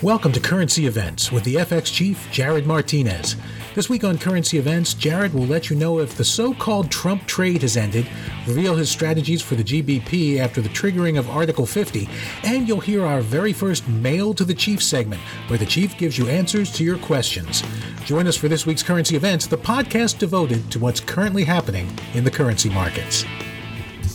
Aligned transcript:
Welcome 0.00 0.30
to 0.34 0.38
Currency 0.38 0.86
Events 0.86 1.32
with 1.32 1.42
the 1.42 1.56
FX 1.56 1.92
Chief, 1.92 2.30
Jared 2.30 2.68
Martinez. 2.68 3.34
This 3.74 3.88
week 3.88 4.04
on 4.04 4.16
Currency 4.16 4.56
Events, 4.56 4.94
Jared 4.94 5.34
will 5.34 5.46
let 5.46 5.70
you 5.70 5.74
know 5.74 5.98
if 5.98 6.16
the 6.16 6.22
so 6.22 6.54
called 6.54 6.88
Trump 6.88 7.26
trade 7.26 7.62
has 7.62 7.76
ended, 7.76 8.06
reveal 8.46 8.76
his 8.76 8.88
strategies 8.88 9.42
for 9.42 9.56
the 9.56 9.64
GBP 9.64 10.38
after 10.38 10.60
the 10.60 10.68
triggering 10.68 11.18
of 11.18 11.28
Article 11.28 11.66
50, 11.66 12.08
and 12.44 12.68
you'll 12.68 12.78
hear 12.78 13.04
our 13.04 13.20
very 13.20 13.52
first 13.52 13.88
Mail 13.88 14.32
to 14.34 14.44
the 14.44 14.54
Chief 14.54 14.80
segment, 14.80 15.20
where 15.48 15.58
the 15.58 15.66
Chief 15.66 15.98
gives 15.98 16.16
you 16.16 16.28
answers 16.28 16.70
to 16.74 16.84
your 16.84 16.98
questions. 16.98 17.64
Join 18.04 18.28
us 18.28 18.36
for 18.36 18.46
this 18.46 18.66
week's 18.66 18.84
Currency 18.84 19.16
Events, 19.16 19.48
the 19.48 19.58
podcast 19.58 20.18
devoted 20.18 20.70
to 20.70 20.78
what's 20.78 21.00
currently 21.00 21.42
happening 21.42 21.90
in 22.14 22.22
the 22.22 22.30
currency 22.30 22.70
markets. 22.70 23.24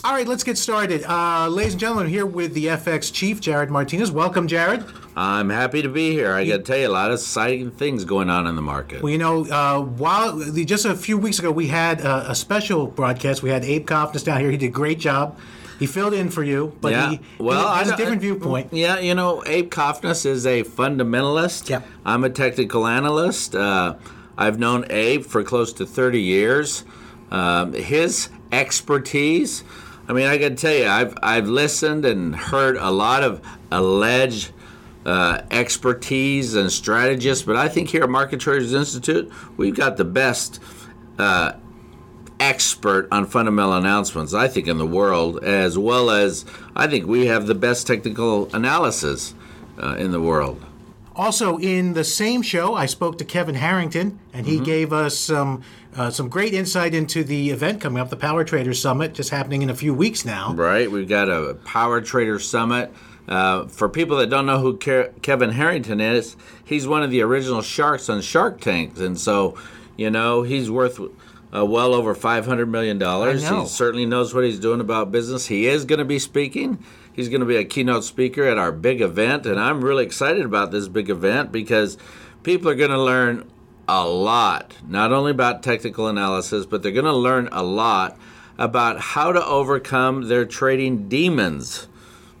All 0.02 0.14
right, 0.14 0.26
let's 0.26 0.44
get 0.44 0.56
started. 0.56 1.04
Uh, 1.04 1.46
ladies 1.48 1.74
and 1.74 1.80
gentlemen, 1.80 2.06
I'm 2.06 2.10
here 2.10 2.24
with 2.24 2.54
the 2.54 2.66
FX 2.68 3.12
chief, 3.12 3.38
Jared 3.38 3.70
Martinez. 3.70 4.10
Welcome, 4.10 4.48
Jared. 4.48 4.82
I'm 5.16 5.48
happy 5.48 5.82
to 5.82 5.88
be 5.88 6.10
here. 6.10 6.32
I 6.32 6.44
got 6.44 6.56
to 6.56 6.62
tell 6.62 6.78
you, 6.78 6.88
a 6.88 6.90
lot 6.90 7.10
of 7.10 7.20
exciting 7.20 7.70
things 7.70 8.04
going 8.04 8.28
on 8.28 8.46
in 8.46 8.56
the 8.56 8.62
market. 8.62 9.02
Well, 9.02 9.12
you 9.12 9.18
know, 9.18 9.46
uh, 9.46 9.80
while 9.80 10.40
just 10.40 10.84
a 10.84 10.96
few 10.96 11.16
weeks 11.16 11.38
ago, 11.38 11.52
we 11.52 11.68
had 11.68 12.00
a, 12.00 12.32
a 12.32 12.34
special 12.34 12.86
broadcast. 12.86 13.42
We 13.42 13.50
had 13.50 13.64
Abe 13.64 13.86
Cofnas 13.86 14.24
down 14.24 14.40
here. 14.40 14.50
He 14.50 14.56
did 14.56 14.66
a 14.66 14.70
great 14.70 14.98
job. 14.98 15.38
He 15.78 15.86
filled 15.86 16.14
in 16.14 16.30
for 16.30 16.42
you, 16.42 16.76
but 16.80 16.92
yeah. 16.92 17.10
he, 17.10 17.20
well, 17.38 17.72
he 17.72 17.78
has 17.78 17.90
a 17.90 17.96
different 17.96 18.20
viewpoint. 18.20 18.72
Yeah, 18.72 19.00
you 19.00 19.14
know, 19.14 19.42
Abe 19.44 19.70
Cofnas 19.70 20.24
is 20.24 20.46
a 20.46 20.62
fundamentalist. 20.62 21.68
Yeah. 21.68 21.82
I'm 22.04 22.24
a 22.24 22.30
technical 22.30 22.86
analyst. 22.86 23.54
Uh, 23.54 23.96
I've 24.38 24.58
known 24.58 24.86
Abe 24.90 25.24
for 25.24 25.42
close 25.42 25.72
to 25.74 25.86
30 25.86 26.20
years. 26.20 26.84
Um, 27.30 27.72
his 27.72 28.28
expertise, 28.52 29.64
I 30.08 30.12
mean, 30.12 30.26
I 30.26 30.38
got 30.38 30.50
to 30.50 30.54
tell 30.54 30.74
you, 30.74 30.86
I've, 30.86 31.16
I've 31.22 31.48
listened 31.48 32.04
and 32.04 32.36
heard 32.36 32.76
a 32.76 32.90
lot 32.90 33.24
of 33.24 33.40
alleged 33.72 34.52
uh, 35.04 35.42
expertise 35.50 36.54
and 36.54 36.72
strategists, 36.72 37.44
but 37.44 37.56
I 37.56 37.68
think 37.68 37.90
here 37.90 38.02
at 38.04 38.10
Market 38.10 38.40
Traders 38.40 38.72
Institute, 38.72 39.30
we've 39.56 39.74
got 39.76 39.96
the 39.96 40.04
best 40.04 40.60
uh, 41.18 41.52
expert 42.40 43.08
on 43.12 43.26
fundamental 43.26 43.74
announcements, 43.74 44.34
I 44.34 44.48
think, 44.48 44.66
in 44.66 44.78
the 44.78 44.86
world, 44.86 45.42
as 45.44 45.78
well 45.78 46.10
as 46.10 46.44
I 46.74 46.86
think 46.86 47.06
we 47.06 47.26
have 47.26 47.46
the 47.46 47.54
best 47.54 47.86
technical 47.86 48.54
analysis 48.54 49.34
uh, 49.82 49.96
in 49.96 50.10
the 50.10 50.20
world. 50.20 50.64
Also, 51.16 51.58
in 51.58 51.92
the 51.92 52.02
same 52.02 52.42
show, 52.42 52.74
I 52.74 52.86
spoke 52.86 53.18
to 53.18 53.24
Kevin 53.24 53.54
Harrington, 53.54 54.18
and 54.32 54.46
Mm-hmm. 54.46 54.58
he 54.58 54.64
gave 54.64 54.92
us 54.92 55.16
some 55.16 55.62
uh, 55.96 56.10
some 56.10 56.28
great 56.28 56.52
insight 56.54 56.92
into 56.92 57.22
the 57.22 57.50
event 57.50 57.80
coming 57.80 58.00
up, 58.00 58.10
the 58.10 58.16
Power 58.16 58.42
Traders 58.42 58.80
Summit, 58.80 59.14
just 59.14 59.30
happening 59.30 59.62
in 59.62 59.70
a 59.70 59.76
few 59.76 59.94
weeks 59.94 60.24
now. 60.24 60.52
Right? 60.52 60.90
We've 60.90 61.08
got 61.08 61.28
a 61.28 61.54
Power 61.64 62.00
Trader 62.00 62.40
Summit. 62.40 62.92
Uh, 63.26 63.66
for 63.66 63.88
people 63.88 64.18
that 64.18 64.28
don't 64.28 64.44
know 64.46 64.58
who 64.58 64.76
Ke- 64.76 65.20
Kevin 65.22 65.50
Harrington 65.50 66.00
is, 66.00 66.36
he's 66.64 66.86
one 66.86 67.02
of 67.02 67.10
the 67.10 67.22
original 67.22 67.62
sharks 67.62 68.08
on 68.08 68.20
Shark 68.20 68.60
Tanks, 68.60 69.00
and 69.00 69.18
so 69.18 69.56
you 69.96 70.10
know 70.10 70.42
he's 70.42 70.70
worth 70.70 71.00
uh, 71.54 71.64
well 71.64 71.94
over 71.94 72.14
five 72.14 72.44
hundred 72.46 72.66
million 72.66 72.98
dollars. 72.98 73.42
He 73.62 73.68
certainly 73.68 74.06
knows 74.06 74.34
what 74.34 74.44
he's 74.44 74.60
doing 74.60 74.80
about 74.80 75.10
business. 75.10 75.46
He 75.46 75.66
is 75.66 75.84
going 75.84 76.00
to 76.00 76.04
be 76.04 76.18
speaking. 76.18 76.84
He's 77.12 77.28
going 77.28 77.40
to 77.40 77.46
be 77.46 77.56
a 77.56 77.64
keynote 77.64 78.04
speaker 78.04 78.42
at 78.44 78.58
our 78.58 78.72
big 78.72 79.00
event, 79.00 79.46
and 79.46 79.58
I'm 79.58 79.82
really 79.82 80.04
excited 80.04 80.44
about 80.44 80.70
this 80.72 80.88
big 80.88 81.08
event 81.08 81.52
because 81.52 81.96
people 82.42 82.68
are 82.68 82.74
going 82.74 82.90
to 82.90 83.00
learn 83.00 83.48
a 83.88 84.06
lot, 84.06 84.76
not 84.86 85.12
only 85.12 85.30
about 85.30 85.62
technical 85.62 86.08
analysis, 86.08 86.66
but 86.66 86.82
they're 86.82 86.92
going 86.92 87.04
to 87.04 87.12
learn 87.12 87.48
a 87.52 87.62
lot 87.62 88.18
about 88.58 89.00
how 89.00 89.32
to 89.32 89.44
overcome 89.44 90.28
their 90.28 90.44
trading 90.44 91.08
demons. 91.08 91.86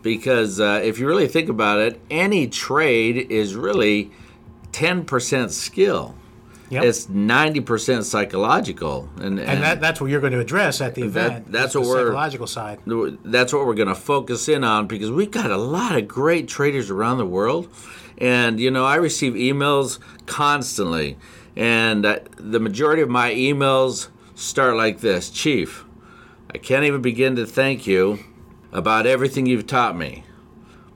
Because 0.04 0.60
uh, 0.60 0.80
if 0.84 1.00
you 1.00 1.08
really 1.08 1.26
think 1.26 1.48
about 1.48 1.80
it, 1.80 2.00
any 2.10 2.46
trade 2.46 3.16
is 3.32 3.56
really 3.56 4.12
10% 4.72 5.50
skill. 5.50 6.14
Yep. 6.70 6.84
It's 6.84 7.06
90% 7.06 8.04
psychological. 8.04 9.08
And, 9.16 9.38
and 9.40 9.62
that, 9.62 9.80
that's 9.80 10.00
what 10.00 10.10
you're 10.10 10.20
going 10.20 10.32
to 10.32 10.40
address 10.40 10.80
at 10.80 10.94
the 10.94 11.02
event. 11.02 11.50
that's 11.50 11.72
the 11.72 11.80
what 11.80 11.88
we're- 11.88 12.04
psychological 12.04 12.46
side. 12.46 12.80
that's 13.24 13.52
what 13.52 13.66
we're 13.66 13.74
going 13.74 13.88
to 13.88 13.94
focus 13.94 14.48
in 14.48 14.62
on 14.62 14.86
because 14.86 15.10
we've 15.10 15.30
got 15.30 15.50
a 15.50 15.56
lot 15.56 15.96
of 15.96 16.06
great 16.06 16.48
traders 16.48 16.90
around 16.90 17.18
the 17.18 17.26
world 17.26 17.68
and 18.18 18.60
you 18.60 18.70
know 18.70 18.84
i 18.84 18.94
receive 18.94 19.32
emails 19.34 19.98
constantly 20.26 21.16
and 21.56 22.06
uh, 22.06 22.18
the 22.36 22.60
majority 22.60 23.02
of 23.02 23.08
my 23.08 23.32
emails 23.34 24.08
start 24.36 24.76
like 24.76 25.00
this 25.00 25.30
chief 25.30 25.84
i 26.54 26.58
can't 26.58 26.84
even 26.84 27.02
begin 27.02 27.34
to 27.34 27.44
thank 27.44 27.88
you 27.88 28.18
about 28.74 29.06
everything 29.06 29.46
you've 29.46 29.66
taught 29.66 29.96
me 29.96 30.24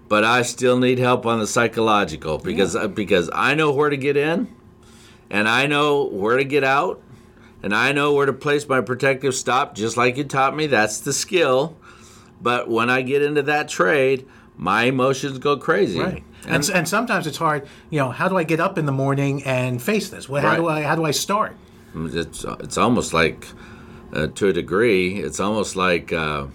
but 0.09 0.25
i 0.25 0.43
still 0.43 0.79
need 0.79 0.99
help 0.99 1.25
on 1.25 1.39
the 1.39 1.47
psychological 1.47 2.37
because 2.39 2.77
uh, 2.77 2.87
because 2.87 3.31
i 3.33 3.55
know 3.55 3.73
where 3.73 3.89
to 3.89 3.97
get 3.97 4.17
in 4.17 4.55
and 5.31 5.49
i 5.49 5.67
know 5.67 6.05
where 6.05 6.37
to 6.37 6.45
get 6.45 6.63
out 6.63 7.01
and 7.63 7.75
I 7.75 7.93
know 7.93 8.13
where 8.13 8.27
to 8.27 8.33
place 8.33 8.69
my 8.69 8.81
protective 8.81 9.35
stop, 9.35 9.75
just 9.75 9.97
like 9.97 10.17
you 10.17 10.25
taught 10.25 10.55
me. 10.55 10.67
That's 10.67 11.01
the 11.01 11.13
skill. 11.13 11.77
But 12.41 12.69
when 12.69 12.89
I 12.89 13.03
get 13.03 13.23
into 13.23 13.43
that 13.43 13.69
trade, 13.69 14.27
my 14.57 14.85
emotions 14.85 15.39
go 15.39 15.57
crazy. 15.57 15.99
Right. 15.99 16.23
And, 16.47 16.69
and 16.71 16.89
sometimes 16.89 17.27
it's 17.27 17.37
hard, 17.37 17.67
you 17.91 17.99
know, 17.99 18.11
how 18.11 18.29
do 18.29 18.37
I 18.37 18.45
get 18.45 18.61
up 18.61 18.79
in 18.79 18.87
the 18.87 18.93
morning 18.93 19.43
and 19.43 19.83
face 19.83 20.09
this? 20.09 20.29
Well, 20.29 20.41
how 20.41 20.57
do 20.57 20.69
I 20.69 20.83
how 20.83 20.95
do 20.95 21.05
I 21.05 21.11
start? 21.11 21.57
It's 21.95 22.45
it's 22.61 22.79
almost 22.79 23.13
like, 23.13 23.47
uh, 24.13 24.29
to 24.29 24.49
a 24.49 24.53
degree, 24.53 25.17
it's 25.17 25.41
almost 25.41 25.75
like. 25.77 26.13
Uh, 26.13 26.47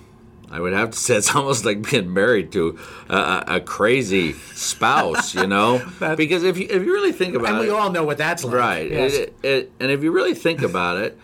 I 0.54 0.60
would 0.60 0.74
have 0.74 0.92
to 0.92 1.00
say 1.00 1.16
it's 1.16 1.34
almost 1.36 1.66
like 1.66 1.90
being 1.90 2.14
married 2.14 2.52
to 2.52 2.78
a, 3.10 3.44
a, 3.48 3.60
crazy 3.60 4.34
spouse, 4.34 5.34
you 5.34 5.48
know. 5.48 5.84
Because 6.16 6.44
if 6.44 6.60
you 6.60 6.68
if 6.70 6.86
you 6.86 6.94
really 6.94 7.12
think 7.12 7.34
about 7.34 7.50
it 7.50 7.52
And 7.54 7.60
we 7.60 7.70
all 7.70 7.92
know 7.92 8.04
what 8.04 8.20
that's 8.20 8.44
like. 8.44 8.54
Right. 8.54 8.92
Yes. 8.92 9.14
It, 9.14 9.36
it, 9.42 9.72
and 9.80 9.90
if 9.90 10.04
you 10.04 10.12
really 10.12 10.36
think 10.36 10.62
about 10.62 10.98
it, 10.98 11.18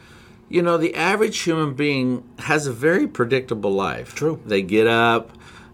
you 0.50 0.64
know, 0.64 0.78
the 0.78 0.96
average 0.96 1.40
human 1.42 1.76
being 1.76 2.28
has 2.40 2.66
a 2.66 2.74
very 2.74 3.08
predictable 3.08 3.72
life. 3.72 4.16
True. 4.16 4.42
They 4.48 4.64
get 4.64 4.88
up, 4.88 5.30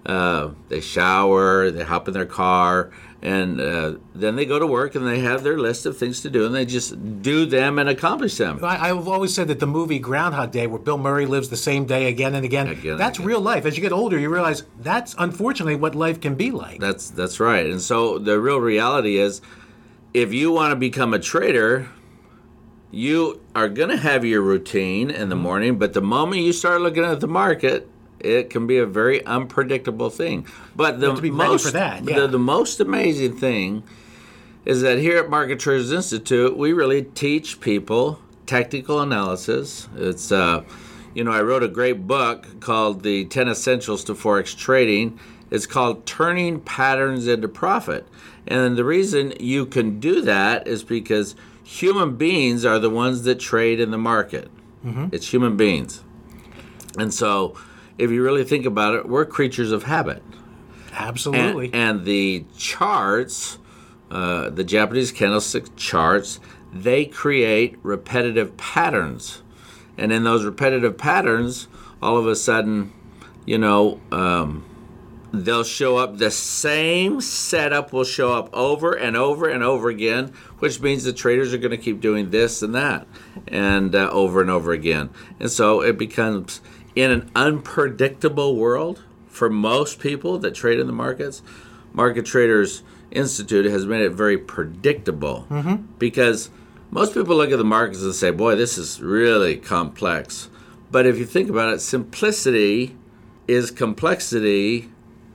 uh, 0.05 0.49
they 0.67 0.81
shower, 0.81 1.71
they 1.71 1.85
hop 1.85 2.09
in 2.09 2.13
their 2.13 2.25
car, 2.25 2.91
and 3.25 3.59
uh, 3.59 3.95
then 4.13 4.35
they 4.35 4.45
go 4.45 4.59
to 4.59 4.67
work 4.67 4.93
and 4.93 5.05
they 5.07 5.19
have 5.19 5.41
their 5.43 5.57
list 5.57 5.87
of 5.87 5.97
things 5.97 6.21
to 6.21 6.29
do 6.29 6.45
and 6.45 6.53
they 6.53 6.63
just 6.63 7.21
do 7.23 7.47
them 7.47 7.79
and 7.79 7.89
accomplish 7.89 8.35
them. 8.37 8.63
I, 8.63 8.89
I've 8.91 9.07
always 9.07 9.33
said 9.33 9.47
that 9.47 9.59
the 9.59 9.65
movie 9.65 9.97
Groundhog 9.97 10.51
Day, 10.51 10.67
where 10.67 10.77
Bill 10.79 10.99
Murray 10.99 11.25
lives 11.25 11.49
the 11.49 11.57
same 11.57 11.85
day 11.85 12.07
again 12.07 12.35
and 12.35 12.45
again, 12.45 12.67
Again 12.67 12.97
that's 12.97 13.17
again. 13.17 13.27
real 13.27 13.41
life. 13.41 13.65
As 13.65 13.75
you 13.77 13.81
get 13.81 13.91
older, 13.91 14.19
you 14.19 14.29
realize 14.29 14.63
that's 14.79 15.15
unfortunately 15.17 15.75
what 15.75 15.95
life 15.95 16.21
can 16.21 16.35
be 16.35 16.51
like. 16.51 16.79
That's 16.79 17.09
that's 17.09 17.39
right. 17.39 17.65
And 17.65 17.81
so 17.81 18.19
the 18.19 18.39
real 18.39 18.59
reality 18.59 19.17
is, 19.17 19.41
if 20.13 20.31
you 20.31 20.51
want 20.51 20.71
to 20.71 20.75
become 20.75 21.13
a 21.13 21.19
trader, 21.19 21.89
you 22.91 23.41
are 23.55 23.67
going 23.67 23.89
to 23.89 23.97
have 23.97 24.23
your 24.23 24.41
routine 24.41 25.09
in 25.09 25.15
Mm-hmm. 25.15 25.29
the 25.29 25.35
morning. 25.35 25.77
But 25.79 25.93
the 25.93 26.01
moment 26.01 26.43
you 26.43 26.53
start 26.53 26.79
looking 26.81 27.03
at 27.03 27.19
the 27.21 27.27
market, 27.27 27.89
it 28.19 28.49
can 28.49 28.67
be 28.67 28.77
a 28.77 28.85
very 28.85 29.25
unpredictable 29.25 30.09
thing. 30.09 30.47
But 30.75 30.99
the 30.99 31.13
to 31.13 31.21
be 31.21 31.29
ready 31.29 31.51
most 31.51 31.65
for 31.67 31.71
that, 31.71 32.03
yeah. 32.03 32.21
the, 32.21 32.27
the 32.27 32.39
most 32.39 32.79
amazing 32.79 33.37
thing 33.37 33.83
is 34.65 34.81
that 34.81 34.97
here 34.97 35.17
at 35.17 35.29
Market 35.29 35.59
Traders 35.59 35.91
Institute, 35.91 36.57
we 36.57 36.73
really 36.73 37.03
teach 37.03 37.59
people 37.59 38.19
technical 38.45 38.99
analysis. 38.99 39.87
It's, 39.95 40.31
uh, 40.31 40.63
you 41.13 41.23
know, 41.23 41.31
I 41.31 41.41
wrote 41.41 41.63
a 41.63 41.67
great 41.67 42.07
book 42.07 42.59
called 42.59 43.03
The 43.03 43.25
10 43.25 43.47
Essentials 43.47 44.03
to 44.05 44.13
Forex 44.13 44.57
Trading. 44.57 45.19
It's 45.51 45.67
called 45.67 46.05
Turning 46.05 46.59
Patterns 46.59 47.27
into 47.27 47.47
Profit. 47.47 48.07
And 48.47 48.77
the 48.77 48.83
reason 48.83 49.33
you 49.39 49.65
can 49.65 49.99
do 49.99 50.21
that 50.21 50.67
is 50.67 50.83
because 50.83 51.35
human 51.63 52.15
beings 52.15 52.65
are 52.65 52.79
the 52.79 52.89
ones 52.89 53.23
that 53.23 53.39
trade 53.39 53.79
in 53.79 53.91
the 53.91 53.97
market. 53.97 54.49
It's 55.11 55.31
human 55.33 55.57
beings. 55.57 56.03
And 56.97 57.13
so, 57.13 57.57
if 57.97 58.11
you 58.11 58.23
really 58.23 58.43
think 58.43 58.65
about 58.65 58.95
it, 58.95 59.07
we're 59.07 59.25
creatures 59.25 59.71
of 59.71 59.83
habit. 59.83 60.23
Absolutely. 60.91 61.67
And, 61.67 61.75
and 61.75 62.05
the 62.05 62.45
charts, 62.57 63.57
uh, 64.11 64.49
the 64.49 64.63
Japanese 64.63 65.11
candlestick 65.11 65.75
charts, 65.75 66.39
they 66.73 67.05
create 67.05 67.77
repetitive 67.83 68.57
patterns. 68.57 69.41
And 69.97 70.11
in 70.11 70.23
those 70.23 70.43
repetitive 70.43 70.97
patterns, 70.97 71.67
all 72.01 72.17
of 72.17 72.27
a 72.27 72.35
sudden, 72.35 72.91
you 73.45 73.57
know, 73.57 74.01
um, 74.11 74.65
they'll 75.31 75.63
show 75.63 75.97
up, 75.97 76.17
the 76.17 76.31
same 76.31 77.21
setup 77.21 77.93
will 77.93 78.03
show 78.03 78.33
up 78.33 78.49
over 78.53 78.93
and 78.93 79.15
over 79.15 79.47
and 79.47 79.63
over 79.63 79.89
again, 79.89 80.33
which 80.59 80.81
means 80.81 81.03
the 81.03 81.13
traders 81.13 81.53
are 81.53 81.57
going 81.57 81.71
to 81.71 81.77
keep 81.77 81.99
doing 81.99 82.29
this 82.29 82.61
and 82.61 82.75
that 82.75 83.07
and 83.47 83.95
uh, 83.95 84.09
over 84.11 84.41
and 84.41 84.49
over 84.49 84.71
again. 84.71 85.09
And 85.39 85.49
so 85.49 85.81
it 85.81 85.97
becomes 85.97 86.61
in 86.95 87.11
an 87.11 87.29
unpredictable 87.35 88.55
world 88.55 89.03
for 89.27 89.49
most 89.49 89.99
people 89.99 90.37
that 90.39 90.55
trade 90.55 90.79
in 90.79 90.87
the 90.87 90.93
markets. 90.93 91.41
Market 91.93 92.25
Traders 92.25 92.83
Institute 93.11 93.65
has 93.65 93.85
made 93.85 94.01
it 94.01 94.11
very 94.11 94.37
predictable 94.37 95.45
mm-hmm. 95.49 95.75
because 95.99 96.49
most 96.91 97.13
people 97.13 97.35
look 97.35 97.51
at 97.51 97.57
the 97.57 97.63
markets 97.63 98.01
and 98.01 98.13
say, 98.13 98.31
boy, 98.31 98.55
this 98.55 98.77
is 98.77 99.01
really 99.01 99.57
complex. 99.57 100.49
But 100.91 101.05
if 101.05 101.17
you 101.17 101.25
think 101.25 101.49
about 101.49 101.73
it, 101.73 101.79
simplicity 101.79 102.95
is 103.47 103.71
complexity 103.71 104.89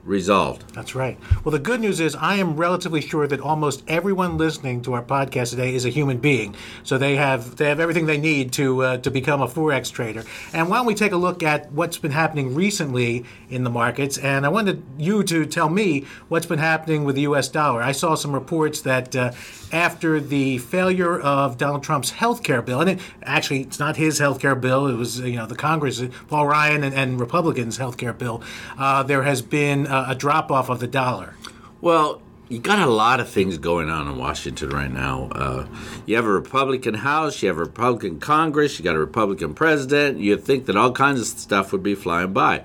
resolved. 0.05 0.65
That's 0.75 0.95
right. 0.95 1.19
Well, 1.45 1.53
the 1.53 1.59
good 1.59 1.81
news 1.81 2.01
is 2.01 2.15
I 2.15 2.37
am 2.37 2.57
relatively 2.57 3.01
sure 3.01 3.27
that 3.27 3.41
almost 3.41 3.83
everyone 3.87 4.39
listening 4.39 4.83
to 4.83 4.95
our 4.95 5.03
podcast 5.03 5.51
today 5.51 5.75
is 5.75 5.85
a 5.85 5.91
human 5.91 6.19
being, 6.19 6.55
so 6.83 6.97
they 6.97 7.17
have 7.17 7.57
they 7.57 7.69
have 7.69 7.81
everything 7.81 8.07
they 8.07 8.19
need 8.19 8.53
to 8.55 8.83
uh, 8.83 8.97
to 8.99 9.11
become 9.11 9.43
a 9.43 9.47
forex 9.47 9.93
trader. 9.93 10.25
And 10.53 10.69
why 10.69 10.79
don't 10.79 10.87
we 10.87 10.95
take 10.95 11.13
a 11.13 11.17
look 11.17 11.43
at 11.43 11.71
what's 11.73 11.99
been 11.99 12.13
happening 12.13 12.55
recently 12.55 13.25
in 13.51 13.65
the 13.65 13.71
markets? 13.71 14.17
And 14.19 14.47
I 14.47 14.49
wanted 14.49 14.83
you 14.99 15.23
to 15.25 15.45
tell 15.45 15.69
me 15.69 16.07
what's 16.29 16.47
been 16.47 16.59
happening 16.59 17.05
with 17.05 17.15
the 17.15 17.23
U.S. 17.23 17.49
dollar. 17.49 17.83
I 17.83 17.93
saw 17.93 18.15
some 18.15 18.33
reports 18.33 18.81
that 18.83 19.15
uh, 19.15 19.33
after 19.73 20.19
the 20.21 20.59
failure 20.59 21.21
of 21.21 21.59
Donald 21.59 21.83
Trump's 21.83 22.11
health 22.11 22.43
care 22.43 22.63
bill, 22.63 22.81
and 22.81 22.91
it, 22.91 23.01
actually 23.23 23.61
it's 23.63 23.79
not 23.79 23.97
his 23.97 24.19
health 24.19 24.41
care 24.41 24.55
bill; 24.55 24.87
it 24.87 24.97
was 24.97 25.21
you 25.21 25.37
know 25.37 25.47
the 25.47 25.57
Congress, 25.57 26.03
Paul 26.29 26.47
Ryan 26.47 26.85
and, 26.85 26.95
and 26.95 27.21
Republicans' 27.21 27.77
health 27.77 27.99
care 27.99 28.13
bill. 28.15 28.43
Uh, 28.79 29.03
there 29.03 29.23
has 29.23 29.43
been 29.43 29.90
a, 29.91 30.11
a 30.11 30.15
drop 30.15 30.51
off 30.51 30.69
of 30.69 30.81
the 30.81 30.87
dollar. 30.87 31.35
Well, 31.81 32.23
you 32.49 32.59
got 32.59 32.81
a 32.81 32.91
lot 32.91 33.21
of 33.21 33.29
things 33.29 33.59
going 33.59 33.89
on 33.89 34.09
in 34.09 34.19
Washington 34.19 34.71
right 34.71 34.91
now. 34.91 35.31
Uh, 35.33 35.67
you 36.05 36.17
have 36.17 36.25
a 36.25 36.33
Republican 36.33 36.95
House, 36.95 37.43
you 37.43 37.49
have 37.49 37.59
a 37.59 37.61
Republican 37.61 38.19
Congress, 38.19 38.79
you 38.79 38.85
got 38.85 38.97
a 38.97 38.99
Republican 38.99 39.55
president. 39.55 40.19
You'd 40.19 40.43
think 40.43 40.67
that 40.67 40.77
all 40.77 40.91
kinds 40.93 41.21
of 41.21 41.27
stuff 41.27 41.71
would 41.73 41.83
be 41.83 41.95
flying 41.95 42.33
by. 42.33 42.65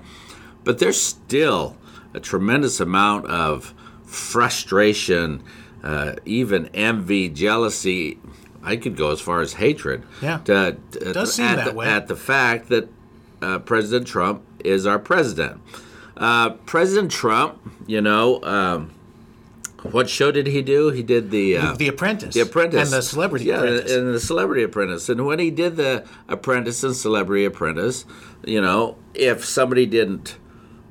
But 0.64 0.80
there's 0.80 1.00
still 1.00 1.76
a 2.14 2.20
tremendous 2.20 2.80
amount 2.80 3.26
of 3.26 3.72
frustration, 4.04 5.44
uh, 5.84 6.14
even 6.24 6.66
envy, 6.74 7.28
jealousy. 7.28 8.18
I 8.64 8.76
could 8.76 8.96
go 8.96 9.12
as 9.12 9.20
far 9.20 9.40
as 9.40 9.52
hatred. 9.52 10.02
Yeah. 10.20 10.38
To, 10.46 10.76
it 10.94 11.12
does 11.12 11.34
seem 11.34 11.46
at 11.46 11.56
that 11.56 11.64
the, 11.66 11.74
way. 11.74 11.86
At 11.86 12.08
the 12.08 12.16
fact 12.16 12.68
that 12.70 12.88
uh, 13.40 13.60
President 13.60 14.08
Trump 14.08 14.42
is 14.64 14.84
our 14.84 14.98
president. 14.98 15.60
Uh, 16.16 16.50
President 16.50 17.10
Trump, 17.10 17.60
you 17.86 18.00
know, 18.00 18.42
um, 18.42 18.94
what 19.82 20.08
show 20.08 20.32
did 20.32 20.46
he 20.46 20.62
do? 20.62 20.90
He 20.90 21.02
did 21.02 21.30
the 21.30 21.56
uh, 21.58 21.74
the 21.74 21.88
Apprentice. 21.88 22.34
The 22.34 22.40
Apprentice. 22.40 22.82
And 22.82 22.92
the 22.92 23.02
Celebrity 23.02 23.46
yeah, 23.46 23.56
Apprentice. 23.56 23.92
and 23.92 24.14
the 24.14 24.20
Celebrity 24.20 24.62
Apprentice. 24.62 25.08
And 25.08 25.26
when 25.26 25.38
he 25.38 25.50
did 25.50 25.76
the 25.76 26.06
Apprentice 26.28 26.82
and 26.82 26.96
Celebrity 26.96 27.44
Apprentice, 27.44 28.04
you 28.44 28.60
know, 28.60 28.96
if 29.14 29.44
somebody 29.44 29.86
didn't 29.86 30.38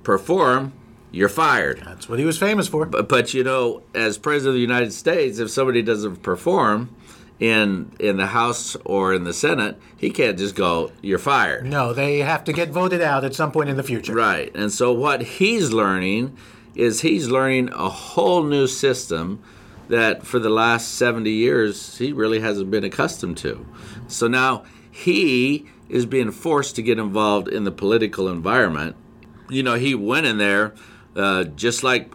perform, 0.04 0.74
you're 1.12 1.30
fired. 1.30 1.81
That's 1.86 2.07
what 2.07 2.19
he 2.19 2.25
was 2.25 2.38
famous 2.38 2.68
for. 2.68 2.86
But, 2.86 3.10
but 3.10 3.33
you 3.33 3.44
know, 3.44 3.81
as 3.94 4.18
president 4.18 4.50
of 4.50 4.56
the 4.56 4.62
United 4.62 4.94
States, 4.94 5.39
if 5.39 5.50
somebody 5.50 5.81
doesn't 5.81 6.18
perform 6.18 6.95
in 7.40 7.92
in 8.00 8.18
the 8.18 8.28
House 8.28 8.76
or 8.86 9.14
in 9.14 9.24
the 9.24 9.34
Senate, 9.34 9.80
he 9.98 10.10
can't 10.10 10.38
just 10.38 10.56
go, 10.56 10.92
"You're 11.02 11.20
fired." 11.20 11.66
No, 11.66 11.94
they 11.94 12.20
have 12.20 12.44
to 12.46 12.54
get 12.54 12.70
voted 12.70 13.02
out 13.02 13.24
at 13.24 13.36
some 13.36 13.52
point 13.52 13.70
in 13.70 13.78
the 13.78 13.84
future. 13.84 14.14
Right. 14.14 14.56
And 14.56 14.72
so 14.72 14.94
what 14.94 15.22
he's 15.22 15.72
learning 15.72 16.38
is 16.76 17.02
he's 17.02 17.30
learning 17.30 17.70
a 17.74 17.90
whole 17.90 18.44
new 18.44 18.68
system 18.68 19.42
that 19.88 20.26
for 20.26 20.40
the 20.40 20.50
last 20.50 20.96
70 20.96 21.30
years 21.30 21.98
he 21.98 22.12
really 22.12 22.40
hasn't 22.40 22.72
been 22.72 22.84
accustomed 22.84 23.38
to. 23.38 23.66
So 24.08 24.28
now 24.28 24.64
he 24.92 25.68
is 25.90 26.06
being 26.06 26.31
forced 26.31 26.76
to 26.76 26.81
get 26.81 26.98
involved 26.98 27.48
in 27.48 27.64
the 27.64 27.72
political 27.72 28.28
environment. 28.28 28.96
You 29.50 29.64
know, 29.64 29.76
he 29.76 29.94
went 29.94 30.26
in 30.26 30.38
there 30.38 30.74
uh, 31.16 31.44
just 31.44 31.84
like 31.84 32.12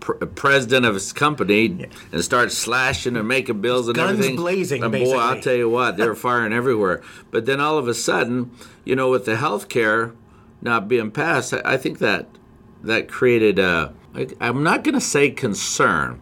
pr- 0.00 0.12
president 0.14 0.84
of 0.86 0.94
his 0.94 1.12
company 1.12 1.86
and 2.12 2.24
started 2.24 2.50
slashing 2.50 3.16
and 3.16 3.28
making 3.28 3.60
bills 3.60 3.86
and 3.88 3.96
Guns 3.96 4.12
everything. 4.18 4.36
blazing, 4.36 4.82
and 4.82 4.92
boy, 4.92 5.16
I'll 5.16 5.40
tell 5.40 5.54
you 5.54 5.68
what, 5.68 5.96
they 5.96 6.06
were 6.08 6.14
firing 6.28 6.52
everywhere. 6.52 7.02
But 7.30 7.46
then 7.46 7.60
all 7.60 7.78
of 7.78 7.86
a 7.88 7.94
sudden, 7.94 8.50
you 8.84 8.96
know, 8.96 9.10
with 9.10 9.24
the 9.26 9.36
health 9.36 9.68
care 9.68 10.12
not 10.62 10.88
being 10.88 11.10
passed, 11.10 11.54
I 11.54 11.60
I 11.64 11.76
think 11.76 11.98
that 11.98 12.26
that 12.82 13.08
created 13.08 13.58
a, 13.58 13.92
I- 14.14 14.28
I'm 14.40 14.62
not 14.62 14.84
going 14.84 14.94
to 14.94 15.00
say 15.00 15.30
concern. 15.30 16.20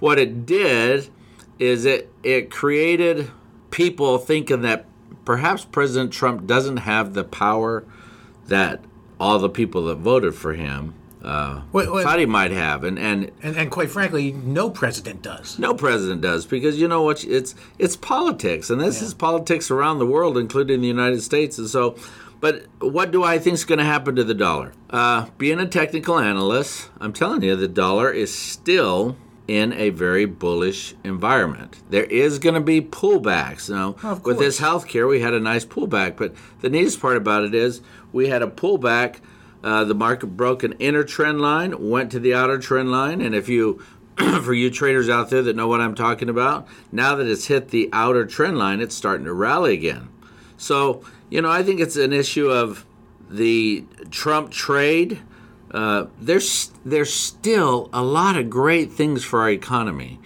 What 0.00 0.18
it 0.18 0.44
did 0.44 1.08
is 1.58 1.84
it 1.84 2.12
it 2.22 2.50
created 2.50 3.30
people 3.70 4.18
thinking 4.18 4.62
that 4.62 4.86
perhaps 5.24 5.64
President 5.64 6.12
Trump 6.12 6.46
doesn't 6.46 6.78
have 6.78 7.14
the 7.14 7.24
power 7.24 7.84
that 8.48 8.80
all 9.18 9.38
the 9.38 9.48
people 9.48 9.84
that 9.86 9.96
voted 9.96 10.34
for 10.34 10.52
him 10.54 10.92
uh, 11.24 11.62
Wait, 11.72 11.90
wait. 11.90 12.02
thought 12.04 12.18
he 12.18 12.26
might 12.26 12.50
have, 12.50 12.84
and 12.84 12.98
and 12.98 13.30
And, 13.42 13.56
and 13.56 13.70
quite 13.70 13.90
frankly, 13.90 14.32
no 14.32 14.70
president 14.70 15.22
does. 15.22 15.58
no 15.58 15.74
president 15.74 16.20
does 16.20 16.44
because 16.46 16.78
you 16.80 16.86
know 16.88 17.02
what? 17.02 17.24
It's 17.24 17.54
it's 17.78 17.96
politics, 17.96 18.70
and 18.70 18.80
this 18.80 19.00
is 19.02 19.14
politics 19.14 19.70
around 19.70 19.98
the 19.98 20.06
world, 20.06 20.36
including 20.38 20.80
the 20.80 20.88
United 20.88 21.22
States. 21.22 21.58
And 21.58 21.68
so, 21.68 21.96
but 22.40 22.66
what 22.80 23.10
do 23.10 23.24
I 23.24 23.38
think 23.38 23.54
is 23.54 23.64
going 23.64 23.78
to 23.78 23.84
happen 23.84 24.14
to 24.16 24.24
the 24.24 24.34
dollar? 24.34 24.72
Uh, 24.90 25.26
being 25.38 25.58
a 25.60 25.66
technical 25.66 26.18
analyst, 26.18 26.90
I'm 27.00 27.12
telling 27.12 27.42
you, 27.42 27.56
the 27.56 27.68
dollar 27.68 28.10
is 28.12 28.32
still 28.34 29.16
in 29.46 29.72
a 29.74 29.90
very 29.90 30.24
bullish 30.24 30.94
environment. 31.04 31.82
There 31.90 32.04
is 32.04 32.38
going 32.38 32.54
to 32.54 32.60
be 32.62 32.80
pullbacks. 32.80 33.68
Now, 33.68 33.96
with 34.24 34.38
this 34.38 34.58
healthcare, 34.60 35.06
we 35.08 35.20
had 35.20 35.34
a 35.34 35.40
nice 35.40 35.64
pullback, 35.66 36.16
but 36.16 36.34
the 36.62 36.70
neatest 36.70 37.00
part 37.00 37.16
about 37.16 37.44
it 37.44 37.54
is 37.54 37.80
we 38.12 38.28
had 38.28 38.42
a 38.42 38.46
pullback. 38.46 39.16
Uh, 39.64 39.82
the 39.82 39.94
market 39.94 40.26
broke 40.26 40.62
an 40.62 40.74
inner 40.74 41.02
trend 41.02 41.40
line, 41.40 41.88
went 41.88 42.12
to 42.12 42.20
the 42.20 42.34
outer 42.34 42.58
trend 42.58 42.90
line, 42.90 43.22
and 43.22 43.34
if 43.34 43.48
you, 43.48 43.82
for 44.42 44.52
you 44.52 44.70
traders 44.70 45.08
out 45.08 45.30
there 45.30 45.42
that 45.42 45.56
know 45.56 45.68
what 45.68 45.80
I'm 45.80 45.94
talking 45.94 46.28
about, 46.28 46.68
now 46.92 47.14
that 47.14 47.26
it's 47.26 47.46
hit 47.46 47.70
the 47.70 47.88
outer 47.90 48.26
trend 48.26 48.58
line, 48.58 48.82
it's 48.82 48.94
starting 48.94 49.24
to 49.24 49.32
rally 49.32 49.72
again. 49.72 50.10
So, 50.58 51.02
you 51.30 51.40
know, 51.40 51.50
I 51.50 51.62
think 51.62 51.80
it's 51.80 51.96
an 51.96 52.12
issue 52.12 52.50
of 52.50 52.84
the 53.30 53.86
Trump 54.10 54.50
trade. 54.50 55.20
Uh, 55.70 56.08
there's 56.20 56.70
there's 56.84 57.12
still 57.12 57.88
a 57.90 58.02
lot 58.02 58.36
of 58.36 58.50
great 58.50 58.92
things 58.92 59.24
for 59.24 59.40
our 59.40 59.50
economy, 59.50 60.20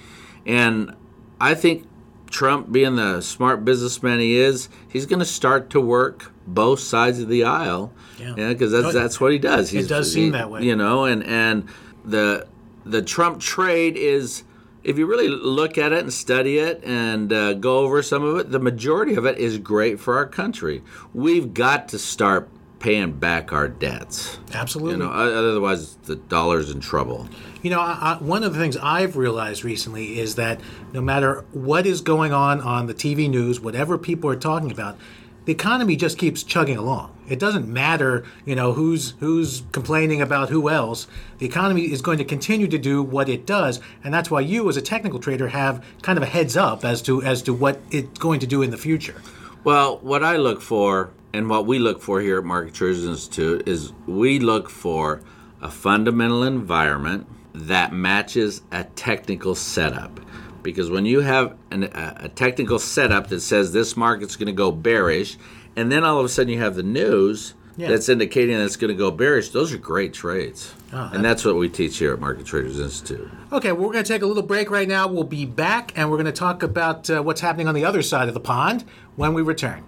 and 0.46 0.96
I 1.40 1.54
think 1.54 1.86
Trump, 2.28 2.72
being 2.72 2.96
the 2.96 3.20
smart 3.20 3.64
businessman 3.64 4.18
he 4.18 4.36
is, 4.36 4.68
he's 4.88 5.06
going 5.06 5.20
to 5.20 5.24
start 5.24 5.70
to 5.70 5.80
work 5.80 6.32
both 6.44 6.80
sides 6.80 7.20
of 7.20 7.28
the 7.28 7.44
aisle. 7.44 7.92
Yeah. 8.18 8.34
because 8.34 8.72
that's 8.72 8.92
that's 8.92 9.20
what 9.20 9.32
he 9.32 9.38
does. 9.38 9.70
He's, 9.70 9.88
does 9.88 10.12
seem 10.12 10.24
he- 10.24 10.30
that 10.30 10.50
way. 10.50 10.62
You 10.62 10.76
know, 10.76 11.04
and 11.04 11.22
and 11.24 11.68
the 12.04 12.46
the 12.84 13.02
Trump 13.02 13.40
trade 13.40 13.96
is. 13.96 14.44
If 14.84 14.96
you 14.96 15.06
really 15.06 15.28
look 15.28 15.76
at 15.76 15.92
it 15.92 15.98
and 15.98 16.12
study 16.12 16.58
it 16.58 16.82
and 16.82 17.30
uh, 17.30 17.54
go 17.54 17.78
over 17.80 18.00
some 18.00 18.22
of 18.22 18.38
it, 18.38 18.50
the 18.50 18.60
majority 18.60 19.16
of 19.16 19.26
it 19.26 19.36
is 19.36 19.58
great 19.58 20.00
for 20.00 20.16
our 20.16 20.24
country. 20.24 20.82
We've 21.12 21.52
got 21.52 21.88
to 21.88 21.98
start 21.98 22.48
paying 22.78 23.12
back 23.12 23.52
our 23.52 23.68
debts. 23.68 24.38
Absolutely. 24.54 24.92
You 24.92 24.98
know, 24.98 25.10
otherwise 25.10 25.96
the 26.04 26.16
dollar's 26.16 26.70
in 26.70 26.80
trouble. 26.80 27.28
You 27.62 27.70
know, 27.70 27.80
I, 27.80 28.14
I, 28.18 28.22
one 28.22 28.44
of 28.44 28.52
the 28.54 28.58
things 28.58 28.76
I've 28.76 29.16
realized 29.16 29.64
recently 29.64 30.18
is 30.18 30.36
that 30.36 30.60
no 30.92 31.00
matter 31.00 31.44
what 31.52 31.86
is 31.86 32.00
going 32.00 32.32
on 32.32 32.60
on 32.60 32.86
the 32.86 32.94
TV 32.94 33.28
news, 33.28 33.60
whatever 33.60 33.98
people 33.98 34.30
are 34.30 34.36
talking 34.36 34.70
about, 34.70 34.96
the 35.48 35.54
economy 35.54 35.96
just 35.96 36.18
keeps 36.18 36.42
chugging 36.42 36.76
along. 36.76 37.10
It 37.26 37.38
doesn't 37.38 37.66
matter, 37.66 38.26
you 38.44 38.54
know, 38.54 38.74
who's 38.74 39.14
who's 39.18 39.62
complaining 39.72 40.20
about 40.20 40.50
who 40.50 40.68
else. 40.68 41.06
The 41.38 41.46
economy 41.46 41.90
is 41.90 42.02
going 42.02 42.18
to 42.18 42.24
continue 42.24 42.68
to 42.68 42.76
do 42.76 43.02
what 43.02 43.30
it 43.30 43.46
does, 43.46 43.80
and 44.04 44.12
that's 44.12 44.30
why 44.30 44.40
you, 44.40 44.68
as 44.68 44.76
a 44.76 44.82
technical 44.82 45.18
trader, 45.18 45.48
have 45.48 45.82
kind 46.02 46.18
of 46.18 46.22
a 46.22 46.26
heads 46.26 46.54
up 46.54 46.84
as 46.84 47.00
to 47.00 47.22
as 47.22 47.40
to 47.44 47.54
what 47.54 47.80
it's 47.90 48.18
going 48.18 48.40
to 48.40 48.46
do 48.46 48.60
in 48.60 48.70
the 48.70 48.76
future. 48.76 49.22
Well, 49.64 49.96
what 50.02 50.22
I 50.22 50.36
look 50.36 50.60
for 50.60 51.12
and 51.32 51.48
what 51.48 51.64
we 51.64 51.78
look 51.78 52.02
for 52.02 52.20
here 52.20 52.36
at 52.40 52.44
Market 52.44 52.74
Traders 52.74 53.06
Institute 53.06 53.66
is 53.66 53.94
we 54.06 54.40
look 54.40 54.68
for 54.68 55.22
a 55.62 55.70
fundamental 55.70 56.42
environment 56.42 57.26
that 57.54 57.94
matches 57.94 58.60
a 58.70 58.84
technical 58.84 59.54
setup. 59.54 60.20
Because 60.70 60.90
when 60.90 61.04
you 61.06 61.20
have 61.20 61.56
an, 61.70 61.84
a, 61.84 62.28
technical 62.34 62.78
setup 62.78 63.28
that 63.28 63.40
says 63.40 63.72
this 63.72 63.96
market's 63.96 64.36
going 64.36 64.46
to 64.46 64.52
go 64.52 64.70
bearish, 64.70 65.36
and 65.76 65.90
then 65.90 66.04
all 66.04 66.18
of 66.18 66.24
a 66.24 66.28
sudden 66.28 66.52
you 66.52 66.58
have 66.60 66.74
the 66.74 66.82
news 66.82 67.54
Yeah. 67.76 67.88
that's 67.88 68.08
indicating 68.08 68.56
that 68.56 68.64
it's 68.64 68.76
going 68.76 68.88
to 68.92 68.98
go 68.98 69.10
bearish, 69.10 69.50
those 69.50 69.72
are 69.72 69.78
great 69.78 70.12
trades. 70.12 70.74
Ah, 70.92 71.10
and 71.12 71.24
that's 71.24 71.44
what 71.44 71.56
we 71.56 71.68
teach 71.68 71.98
here 71.98 72.12
at 72.12 72.20
Market 72.20 72.46
Traders 72.46 72.80
Institute. 72.80 73.30
Okay, 73.52 73.72
well, 73.72 73.86
we're 73.86 73.92
going 73.92 74.04
to 74.04 74.12
take 74.12 74.22
a 74.22 74.26
little 74.26 74.42
break 74.42 74.70
right 74.70 74.88
now. 74.88 75.06
We'll 75.06 75.24
be 75.24 75.44
back, 75.44 75.92
and 75.96 76.10
we're 76.10 76.16
going 76.16 76.26
to 76.26 76.32
talk 76.32 76.62
about 76.62 77.08
uh, 77.10 77.22
what's 77.22 77.40
happening 77.40 77.68
on 77.68 77.74
the 77.74 77.84
other 77.84 78.02
side 78.02 78.28
of 78.28 78.34
the 78.34 78.40
pond 78.40 78.84
when 79.16 79.34
we 79.34 79.42
return. 79.42 79.84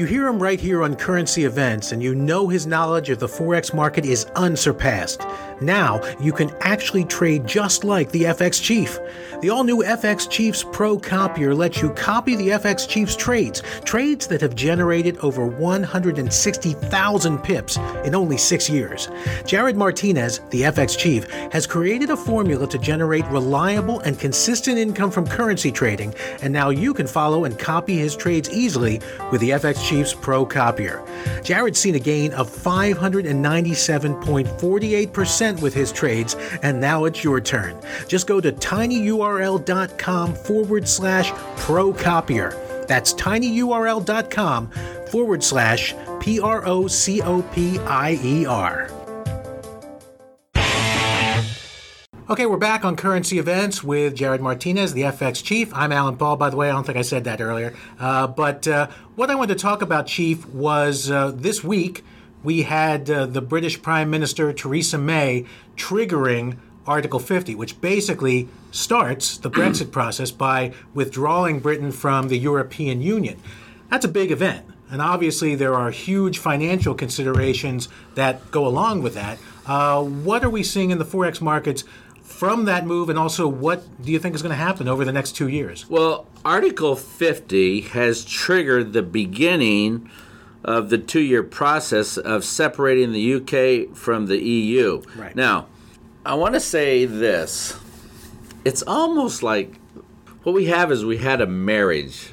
You 0.00 0.06
hear 0.06 0.28
him 0.28 0.42
right 0.42 0.58
here 0.58 0.82
on 0.82 0.96
Currency 0.96 1.44
Events, 1.44 1.92
and 1.92 2.02
you 2.02 2.14
know 2.14 2.48
his 2.48 2.66
knowledge 2.66 3.10
of 3.10 3.18
the 3.18 3.26
Forex 3.26 3.74
market 3.74 4.06
is 4.06 4.24
unsurpassed. 4.34 5.20
Now, 5.60 6.00
you 6.18 6.32
can 6.32 6.50
actually 6.60 7.04
trade 7.04 7.46
just 7.46 7.84
like 7.84 8.10
the 8.10 8.24
FX 8.24 8.62
Chief. 8.62 8.98
The 9.40 9.50
all 9.50 9.64
new 9.64 9.78
FX 9.78 10.28
Chiefs 10.28 10.64
Pro 10.70 10.98
Copier 10.98 11.54
lets 11.54 11.80
you 11.80 11.88
copy 11.90 12.36
the 12.36 12.48
FX 12.48 12.86
Chief's 12.86 13.16
trades, 13.16 13.62
trades 13.84 14.26
that 14.26 14.42
have 14.42 14.54
generated 14.54 15.16
over 15.18 15.46
160,000 15.46 17.38
pips 17.38 17.78
in 18.04 18.14
only 18.14 18.36
six 18.36 18.68
years. 18.68 19.08
Jared 19.46 19.76
Martinez, 19.76 20.40
the 20.50 20.62
FX 20.62 20.98
Chief, 20.98 21.30
has 21.52 21.66
created 21.66 22.10
a 22.10 22.16
formula 22.16 22.66
to 22.66 22.78
generate 22.78 23.24
reliable 23.26 24.00
and 24.00 24.18
consistent 24.18 24.78
income 24.78 25.10
from 25.10 25.26
currency 25.26 25.72
trading, 25.72 26.14
and 26.42 26.52
now 26.52 26.68
you 26.70 26.92
can 26.92 27.06
follow 27.06 27.44
and 27.44 27.58
copy 27.58 27.96
his 27.96 28.16
trades 28.16 28.50
easily 28.50 29.00
with 29.32 29.40
the 29.40 29.50
FX 29.50 29.86
Chief's 29.86 30.12
Pro 30.12 30.44
Copier. 30.44 31.02
Jared's 31.42 31.78
seen 31.78 31.94
a 31.94 31.98
gain 31.98 32.34
of 32.34 32.50
597.48% 32.50 35.49
with 35.58 35.74
his 35.74 35.90
trades, 35.90 36.36
and 36.62 36.80
now 36.80 37.04
it's 37.04 37.24
your 37.24 37.40
turn. 37.40 37.80
Just 38.06 38.26
go 38.26 38.40
to 38.40 38.52
tinyurl.com 38.52 40.34
forward 40.34 40.88
slash 40.88 41.32
pro 41.56 41.92
copier. 41.92 42.50
That's 42.86 43.12
tinyurl.com 43.14 44.70
forward 45.10 45.42
slash 45.42 45.94
P 46.20 46.40
R 46.40 46.66
O 46.66 46.86
C 46.86 47.22
O 47.22 47.42
P 47.42 47.78
I 47.80 48.18
E 48.22 48.46
R. 48.46 48.90
Okay, 52.30 52.46
we're 52.46 52.58
back 52.58 52.84
on 52.84 52.94
currency 52.94 53.40
events 53.40 53.82
with 53.82 54.14
Jared 54.14 54.40
Martinez, 54.40 54.92
the 54.92 55.02
FX 55.02 55.42
chief. 55.42 55.74
I'm 55.74 55.90
Alan 55.90 56.16
Paul, 56.16 56.36
by 56.36 56.48
the 56.48 56.56
way. 56.56 56.68
I 56.68 56.72
don't 56.72 56.86
think 56.86 56.96
I 56.96 57.02
said 57.02 57.24
that 57.24 57.40
earlier. 57.40 57.74
Uh, 57.98 58.28
but 58.28 58.68
uh, 58.68 58.86
what 59.16 59.30
I 59.30 59.34
wanted 59.34 59.58
to 59.58 59.60
talk 59.60 59.82
about, 59.82 60.06
Chief, 60.06 60.46
was 60.46 61.10
uh, 61.10 61.32
this 61.34 61.64
week 61.64 62.04
we 62.42 62.62
had 62.62 63.10
uh, 63.10 63.26
the 63.26 63.40
British 63.40 63.82
Prime 63.82 64.10
Minister 64.10 64.52
Theresa 64.52 64.98
May 64.98 65.44
triggering 65.76 66.56
Article 66.86 67.20
50, 67.20 67.54
which 67.54 67.80
basically 67.80 68.48
starts 68.70 69.36
the 69.38 69.50
Brexit 69.50 69.92
process 69.92 70.30
by 70.30 70.72
withdrawing 70.94 71.60
Britain 71.60 71.92
from 71.92 72.28
the 72.28 72.38
European 72.38 73.02
Union. 73.02 73.40
That's 73.90 74.04
a 74.04 74.08
big 74.08 74.30
event. 74.30 74.66
And 74.90 75.00
obviously, 75.00 75.54
there 75.54 75.74
are 75.74 75.90
huge 75.92 76.38
financial 76.38 76.94
considerations 76.94 77.88
that 78.16 78.50
go 78.50 78.66
along 78.66 79.02
with 79.02 79.14
that. 79.14 79.38
Uh, 79.64 80.02
what 80.02 80.42
are 80.42 80.50
we 80.50 80.64
seeing 80.64 80.90
in 80.90 80.98
the 80.98 81.04
Forex 81.04 81.40
markets 81.40 81.84
from 82.22 82.64
that 82.64 82.86
move, 82.86 83.08
and 83.08 83.18
also 83.18 83.46
what 83.46 83.84
do 84.02 84.10
you 84.10 84.18
think 84.18 84.34
is 84.34 84.42
going 84.42 84.50
to 84.50 84.56
happen 84.56 84.88
over 84.88 85.04
the 85.04 85.12
next 85.12 85.32
two 85.32 85.46
years? 85.46 85.88
Well, 85.88 86.26
Article 86.44 86.96
50 86.96 87.82
has 87.82 88.24
triggered 88.24 88.92
the 88.92 89.02
beginning 89.02 90.10
of 90.64 90.90
the 90.90 90.98
two 90.98 91.20
year 91.20 91.42
process 91.42 92.16
of 92.16 92.44
separating 92.44 93.12
the 93.12 93.34
UK 93.34 93.96
from 93.96 94.26
the 94.26 94.38
EU. 94.38 95.02
Right. 95.16 95.34
Now, 95.34 95.66
I 96.24 96.34
want 96.34 96.54
to 96.54 96.60
say 96.60 97.06
this 97.06 97.78
it's 98.64 98.82
almost 98.82 99.42
like 99.42 99.76
what 100.42 100.54
we 100.54 100.66
have 100.66 100.92
is 100.92 101.04
we 101.04 101.18
had 101.18 101.40
a 101.40 101.46
marriage, 101.46 102.32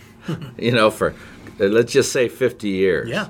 you 0.58 0.72
know, 0.72 0.90
for 0.90 1.14
let's 1.58 1.92
just 1.92 2.12
say 2.12 2.28
50 2.28 2.68
years. 2.68 3.08
Yeah. 3.08 3.28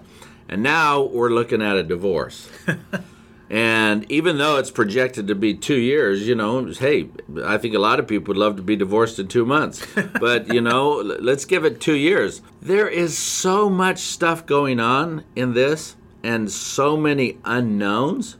And 0.48 0.62
now 0.62 1.02
we're 1.02 1.30
looking 1.30 1.62
at 1.62 1.76
a 1.76 1.82
divorce. 1.82 2.50
And 3.52 4.10
even 4.10 4.38
though 4.38 4.56
it's 4.56 4.70
projected 4.70 5.26
to 5.28 5.34
be 5.34 5.52
two 5.52 5.76
years, 5.76 6.26
you 6.26 6.34
know, 6.34 6.64
hey, 6.64 7.10
I 7.44 7.58
think 7.58 7.74
a 7.74 7.78
lot 7.78 8.00
of 8.00 8.08
people 8.08 8.32
would 8.32 8.38
love 8.38 8.56
to 8.56 8.62
be 8.62 8.76
divorced 8.76 9.18
in 9.18 9.28
two 9.28 9.44
months. 9.44 9.86
But, 10.18 10.52
you 10.54 10.62
know, 10.62 10.92
let's 10.94 11.44
give 11.44 11.66
it 11.66 11.78
two 11.78 11.96
years. 11.96 12.40
There 12.62 12.88
is 12.88 13.18
so 13.18 13.68
much 13.68 13.98
stuff 13.98 14.46
going 14.46 14.80
on 14.80 15.24
in 15.36 15.52
this 15.52 15.96
and 16.22 16.50
so 16.50 16.96
many 16.96 17.38
unknowns 17.44 18.38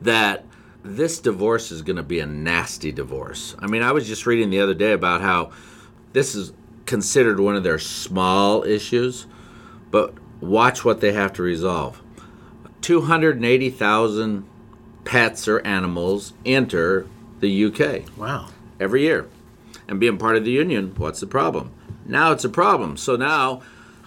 that 0.00 0.46
this 0.82 1.18
divorce 1.20 1.70
is 1.70 1.82
going 1.82 1.96
to 1.96 2.02
be 2.02 2.20
a 2.20 2.26
nasty 2.26 2.92
divorce. 2.92 3.56
I 3.58 3.66
mean, 3.66 3.82
I 3.82 3.92
was 3.92 4.06
just 4.06 4.24
reading 4.24 4.48
the 4.48 4.60
other 4.60 4.74
day 4.74 4.92
about 4.92 5.20
how 5.20 5.50
this 6.14 6.34
is 6.34 6.54
considered 6.86 7.40
one 7.40 7.56
of 7.56 7.62
their 7.62 7.78
small 7.78 8.62
issues, 8.62 9.26
but 9.90 10.14
watch 10.40 10.82
what 10.82 11.02
they 11.02 11.12
have 11.12 11.34
to 11.34 11.42
resolve. 11.42 12.02
280,000 12.86 14.44
pets 15.04 15.48
or 15.48 15.58
animals 15.66 16.32
enter 16.44 17.06
the 17.40 17.64
UK 17.66 18.04
Wow. 18.16 18.46
every 18.78 19.02
year. 19.02 19.26
And 19.88 19.98
being 19.98 20.18
part 20.18 20.36
of 20.36 20.44
the 20.44 20.52
union, 20.52 20.92
what's 20.96 21.18
the 21.18 21.26
problem? 21.26 21.70
Now 22.06 22.30
it's 22.30 22.44
a 22.44 22.48
problem. 22.48 22.96
So 22.96 23.16
now 23.16 23.60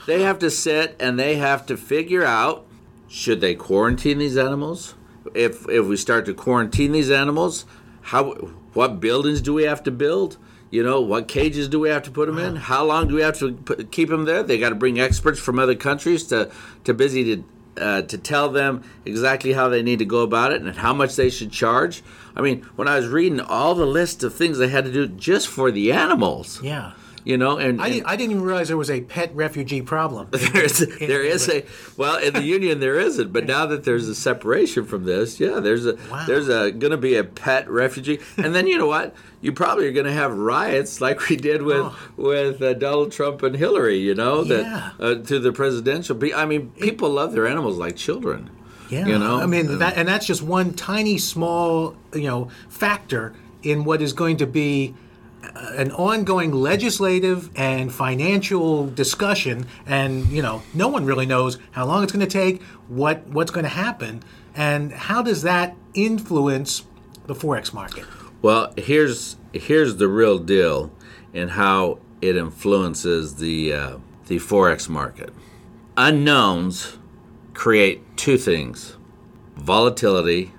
they 0.06 0.22
have 0.22 0.40
to 0.40 0.50
sit 0.50 0.96
and 0.98 1.20
they 1.20 1.36
have 1.36 1.66
to 1.66 1.76
figure 1.76 2.24
out 2.24 2.66
should 3.10 3.42
they 3.42 3.54
quarantine 3.54 4.18
these 4.20 4.38
animals? 4.38 4.96
If 5.34 5.68
if 5.68 5.86
we 5.86 5.98
start 5.98 6.26
to 6.28 6.34
quarantine 6.34 6.94
these 6.94 7.12
animals, 7.12 7.66
how 8.02 8.32
what 8.74 9.02
buildings 9.02 9.42
do 9.42 9.54
we 9.54 9.64
have 9.64 9.84
to 9.84 9.92
build? 9.92 10.38
You 10.72 10.84
know, 10.84 11.02
what 11.02 11.28
cages 11.28 11.68
do 11.68 11.80
we 11.80 11.90
have 11.90 12.04
to 12.04 12.12
put 12.12 12.28
them 12.28 12.38
in? 12.38 12.56
How 12.56 12.86
long 12.86 13.08
do 13.10 13.16
we 13.16 13.22
have 13.22 13.38
to 13.40 13.54
put, 13.54 13.92
keep 13.92 14.08
them 14.10 14.24
there? 14.26 14.42
They 14.44 14.58
got 14.58 14.70
to 14.70 14.76
bring 14.76 15.00
experts 15.00 15.40
from 15.40 15.60
other 15.60 15.76
countries 15.76 16.24
to 16.28 16.50
to 16.86 16.94
busy 16.94 17.24
to 17.36 17.44
uh, 17.80 18.02
to 18.04 18.18
tell 18.18 18.50
them 18.50 18.84
exactly 19.06 19.54
how 19.54 19.70
they 19.70 19.82
need 19.82 20.00
to 20.00 20.06
go 20.06 20.22
about 20.22 20.52
it 20.52 20.62
and 20.62 20.76
how 20.78 20.94
much 20.94 21.16
they 21.16 21.30
should 21.30 21.52
charge. 21.52 22.04
I 22.36 22.42
mean, 22.42 22.62
when 22.76 22.88
I 22.88 22.98
was 22.98 23.08
reading 23.08 23.40
all 23.40 23.76
the 23.76 23.86
list 23.86 24.24
of 24.24 24.34
things 24.34 24.58
they 24.58 24.70
had 24.70 24.86
to 24.86 24.92
do 24.92 25.08
just 25.08 25.48
for 25.48 25.72
the 25.72 25.92
animals, 25.92 26.62
Yeah. 26.62 26.92
You 27.30 27.38
know, 27.38 27.58
and, 27.60 27.80
I, 27.80 27.90
didn't, 27.90 28.06
I 28.08 28.16
didn't 28.16 28.32
even 28.32 28.44
realize 28.44 28.68
there 28.70 28.78
was 28.86 28.90
a 28.90 29.02
pet 29.02 29.30
refugee 29.36 29.84
problem. 29.84 30.28
there's 30.32 30.80
there 31.00 31.24
is 31.24 31.48
a 31.48 31.64
well 31.96 32.18
in 32.18 32.34
the 32.34 32.42
union 32.44 32.80
there 32.80 33.00
isn't, 33.00 33.32
but 33.32 33.46
now 33.46 33.68
that 33.68 33.84
there's 33.84 34.08
a 34.08 34.16
separation 34.16 34.84
from 34.86 35.04
this, 35.06 35.40
yeah, 35.40 35.60
there's 35.60 35.86
a 35.86 35.94
Wow. 36.12 36.24
there's 36.26 36.50
a 36.50 36.72
going 36.72 36.92
to 36.92 36.98
be 36.98 37.16
a 37.16 37.24
pet 37.24 37.70
refugee, 37.70 38.20
and 38.38 38.56
then 38.56 38.66
you 38.68 38.78
know 38.80 38.88
what? 38.88 39.14
You 39.42 39.52
probably 39.54 39.86
are 39.88 39.92
going 39.92 40.08
to 40.08 40.12
have 40.24 40.32
riots 40.36 41.00
like 41.02 41.30
we 41.30 41.36
did 41.36 41.62
with 41.62 41.86
Oh. 41.86 41.96
with 42.18 42.62
uh, 42.62 42.74
Donald 42.74 43.12
Trump 43.12 43.44
and 43.44 43.56
Hillary. 43.56 44.00
You 44.00 44.16
know 44.16 44.44
Yeah. 44.44 44.92
that 44.98 45.06
uh, 45.06 45.16
to 45.30 45.40
the 45.40 45.52
presidential. 45.52 46.16
Be- 46.16 46.34
I 46.34 46.46
mean, 46.46 46.72
people 46.82 47.10
love 47.12 47.32
their 47.34 47.48
animals 47.48 47.78
like 47.78 47.96
children. 47.96 48.50
Yeah, 48.90 49.06
You 49.06 49.20
know? 49.20 49.40
I 49.40 49.46
mean, 49.46 49.78
that, 49.78 49.98
and 49.98 50.08
that's 50.08 50.26
just 50.26 50.42
one 50.42 50.74
tiny, 50.74 51.20
small, 51.20 51.96
you 52.12 52.24
know, 52.24 52.50
factor 52.70 53.34
in 53.62 53.84
what 53.84 54.02
is 54.02 54.14
going 54.14 54.38
to 54.38 54.48
be 54.48 54.96
uh, 54.96 54.96
an 55.56 55.92
ongoing 55.92 56.52
legislative 56.52 57.50
and 57.56 57.94
financial 57.94 58.88
discussion. 58.88 59.66
And 59.86 60.28
you 60.28 60.42
know, 60.42 60.62
no 60.74 60.88
one 60.88 61.06
really 61.06 61.26
knows 61.26 61.58
how 61.72 61.86
long 61.86 62.04
it's 62.04 62.12
going 62.12 62.26
to 62.26 62.32
take, 62.32 62.62
what 62.88 63.28
what's 63.28 63.52
going 63.52 63.66
to 63.66 63.70
happen, 63.70 64.24
and 64.56 64.92
how 64.92 65.22
does 65.22 65.42
that 65.44 65.76
influence 65.94 66.84
the 67.28 67.36
forex 67.36 67.74
market? 67.74 68.06
Well, 68.42 68.74
here's 68.78 69.38
here's 69.54 69.98
the 69.98 70.08
real 70.08 70.40
deal 70.40 70.92
and 71.34 71.52
how 71.52 72.00
it 72.22 72.36
influences 72.36 73.36
the 73.36 73.74
uh, 73.74 73.98
the 74.28 74.38
forex 74.38 74.90
market. 74.90 75.34
Unknowns 75.98 76.98
create 77.54 78.02
two 78.18 78.38
things: 78.38 78.98
volatility 79.56 80.54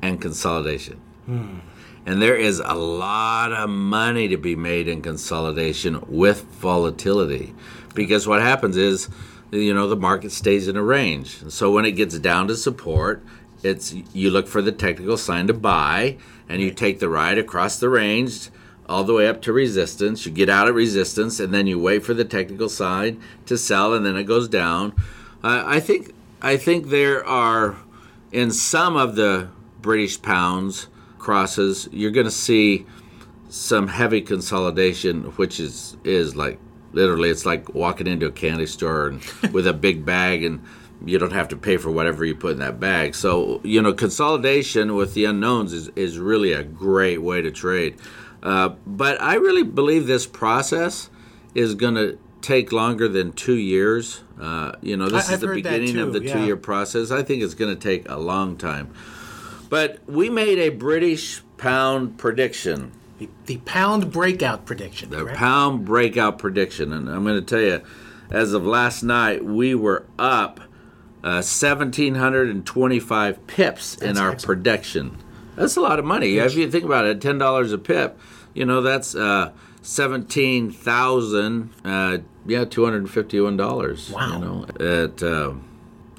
and 0.00 0.20
consolidation. 0.20 1.00
And 2.04 2.20
there 2.20 2.36
is 2.36 2.58
a 2.58 2.74
lot 2.74 3.52
of 3.52 3.70
money 3.70 4.28
to 4.28 4.36
be 4.36 4.56
made 4.56 4.88
in 4.88 5.02
consolidation 5.02 6.02
with 6.08 6.42
volatility, 6.42 7.54
because 7.94 8.26
what 8.26 8.42
happens 8.42 8.76
is, 8.76 9.08
you 9.52 9.72
know, 9.72 9.86
the 9.88 9.96
market 9.96 10.32
stays 10.32 10.66
in 10.66 10.76
a 10.76 10.82
range. 10.82 11.42
So 11.48 11.70
when 11.70 11.84
it 11.84 11.92
gets 11.92 12.18
down 12.18 12.48
to 12.48 12.56
support, 12.56 13.22
it's 13.62 13.94
you 14.12 14.30
look 14.30 14.48
for 14.48 14.60
the 14.60 14.72
technical 14.72 15.16
sign 15.16 15.46
to 15.46 15.54
buy, 15.54 16.16
and 16.48 16.60
you 16.60 16.72
take 16.72 16.98
the 16.98 17.08
ride 17.08 17.38
across 17.38 17.78
the 17.78 17.88
range 17.88 18.50
all 18.88 19.04
the 19.04 19.14
way 19.14 19.28
up 19.28 19.40
to 19.42 19.52
resistance. 19.52 20.26
You 20.26 20.32
get 20.32 20.48
out 20.48 20.66
at 20.66 20.74
resistance, 20.74 21.38
and 21.38 21.54
then 21.54 21.68
you 21.68 21.78
wait 21.78 22.02
for 22.04 22.14
the 22.14 22.24
technical 22.24 22.68
sign 22.68 23.22
to 23.46 23.56
sell, 23.56 23.94
and 23.94 24.04
then 24.04 24.16
it 24.16 24.24
goes 24.24 24.48
down. 24.48 24.92
Uh, 25.44 25.62
I 25.64 25.78
think 25.78 26.12
I 26.42 26.56
think 26.56 26.88
there 26.88 27.24
are 27.24 27.76
in 28.32 28.50
some 28.50 28.96
of 28.96 29.14
the 29.14 29.48
British 29.80 30.20
pounds 30.20 30.88
crosses, 31.22 31.88
you're 31.92 32.10
going 32.10 32.26
to 32.26 32.30
see 32.30 32.84
some 33.48 33.86
heavy 33.86 34.20
consolidation, 34.20 35.24
which 35.36 35.60
is 35.60 35.96
is 36.04 36.34
like 36.34 36.58
literally 36.92 37.30
it's 37.30 37.46
like 37.46 37.74
walking 37.74 38.06
into 38.06 38.26
a 38.26 38.32
candy 38.32 38.66
store 38.66 39.08
and 39.08 39.24
with 39.52 39.66
a 39.66 39.72
big 39.72 40.04
bag 40.04 40.42
and 40.44 40.62
you 41.04 41.18
don't 41.18 41.32
have 41.32 41.48
to 41.48 41.56
pay 41.56 41.76
for 41.76 41.90
whatever 41.90 42.24
you 42.24 42.34
put 42.34 42.52
in 42.52 42.58
that 42.58 42.80
bag. 42.80 43.14
So 43.14 43.60
you 43.62 43.80
know, 43.80 43.92
consolidation 43.92 44.94
with 44.94 45.14
the 45.14 45.24
unknowns 45.26 45.72
is 45.72 45.88
is 45.94 46.18
really 46.18 46.52
a 46.52 46.64
great 46.64 47.22
way 47.22 47.40
to 47.40 47.50
trade. 47.50 47.96
Uh, 48.42 48.70
but 48.86 49.20
I 49.22 49.34
really 49.34 49.62
believe 49.62 50.08
this 50.08 50.26
process 50.26 51.08
is 51.54 51.76
going 51.76 51.94
to 51.94 52.18
take 52.40 52.72
longer 52.72 53.06
than 53.06 53.32
two 53.32 53.56
years. 53.56 54.24
Uh, 54.40 54.72
you 54.80 54.96
know, 54.96 55.08
this 55.08 55.28
I- 55.30 55.34
is 55.34 55.34
I've 55.34 55.40
the 55.40 55.54
beginning 55.54 55.98
of 55.98 56.12
the 56.12 56.24
yeah. 56.24 56.32
two-year 56.32 56.56
process. 56.56 57.12
I 57.12 57.22
think 57.22 57.44
it's 57.44 57.54
going 57.54 57.72
to 57.72 57.80
take 57.80 58.08
a 58.08 58.16
long 58.16 58.56
time. 58.56 58.92
But 59.72 59.98
we 60.06 60.28
made 60.28 60.58
a 60.58 60.68
British 60.68 61.40
pound 61.56 62.18
prediction, 62.18 62.92
The, 63.18 63.30
the 63.46 63.56
pound 63.64 64.12
breakout 64.12 64.66
prediction. 64.66 65.08
the 65.08 65.20
correct? 65.22 65.38
pound 65.38 65.86
breakout 65.86 66.38
prediction, 66.38 66.92
and 66.92 67.08
I'm 67.08 67.24
going 67.24 67.36
to 67.36 67.42
tell 67.42 67.62
you, 67.62 67.80
as 68.30 68.52
of 68.52 68.66
last 68.66 69.02
night, 69.02 69.42
we 69.42 69.74
were 69.74 70.04
up 70.18 70.60
uh, 71.24 71.40
1,725 71.40 73.46
pips 73.46 73.94
in 73.96 74.18
our 74.18 74.32
excellent. 74.32 74.42
prediction. 74.44 75.16
That's 75.56 75.76
a 75.76 75.80
lot 75.80 75.98
of 75.98 76.04
money. 76.04 76.36
If 76.36 76.54
you 76.54 76.70
think 76.70 76.84
about 76.84 77.06
it, 77.06 77.22
ten 77.22 77.38
dollars 77.38 77.72
a 77.72 77.78
pip, 77.78 78.18
you 78.52 78.66
know 78.66 78.82
that's 78.82 79.14
uh, 79.14 79.52
seventeen 79.80 80.70
thousand. 80.70 81.70
Uh, 81.82 82.18
yeah, 82.44 82.66
two 82.66 82.84
hundred 82.84 83.04
and 83.04 83.10
fifty-one 83.10 83.56
dollars. 83.56 84.10
Wow. 84.10 84.34
You 84.34 84.38
know, 84.38 84.66
at 85.04 85.22
uh, 85.22 85.54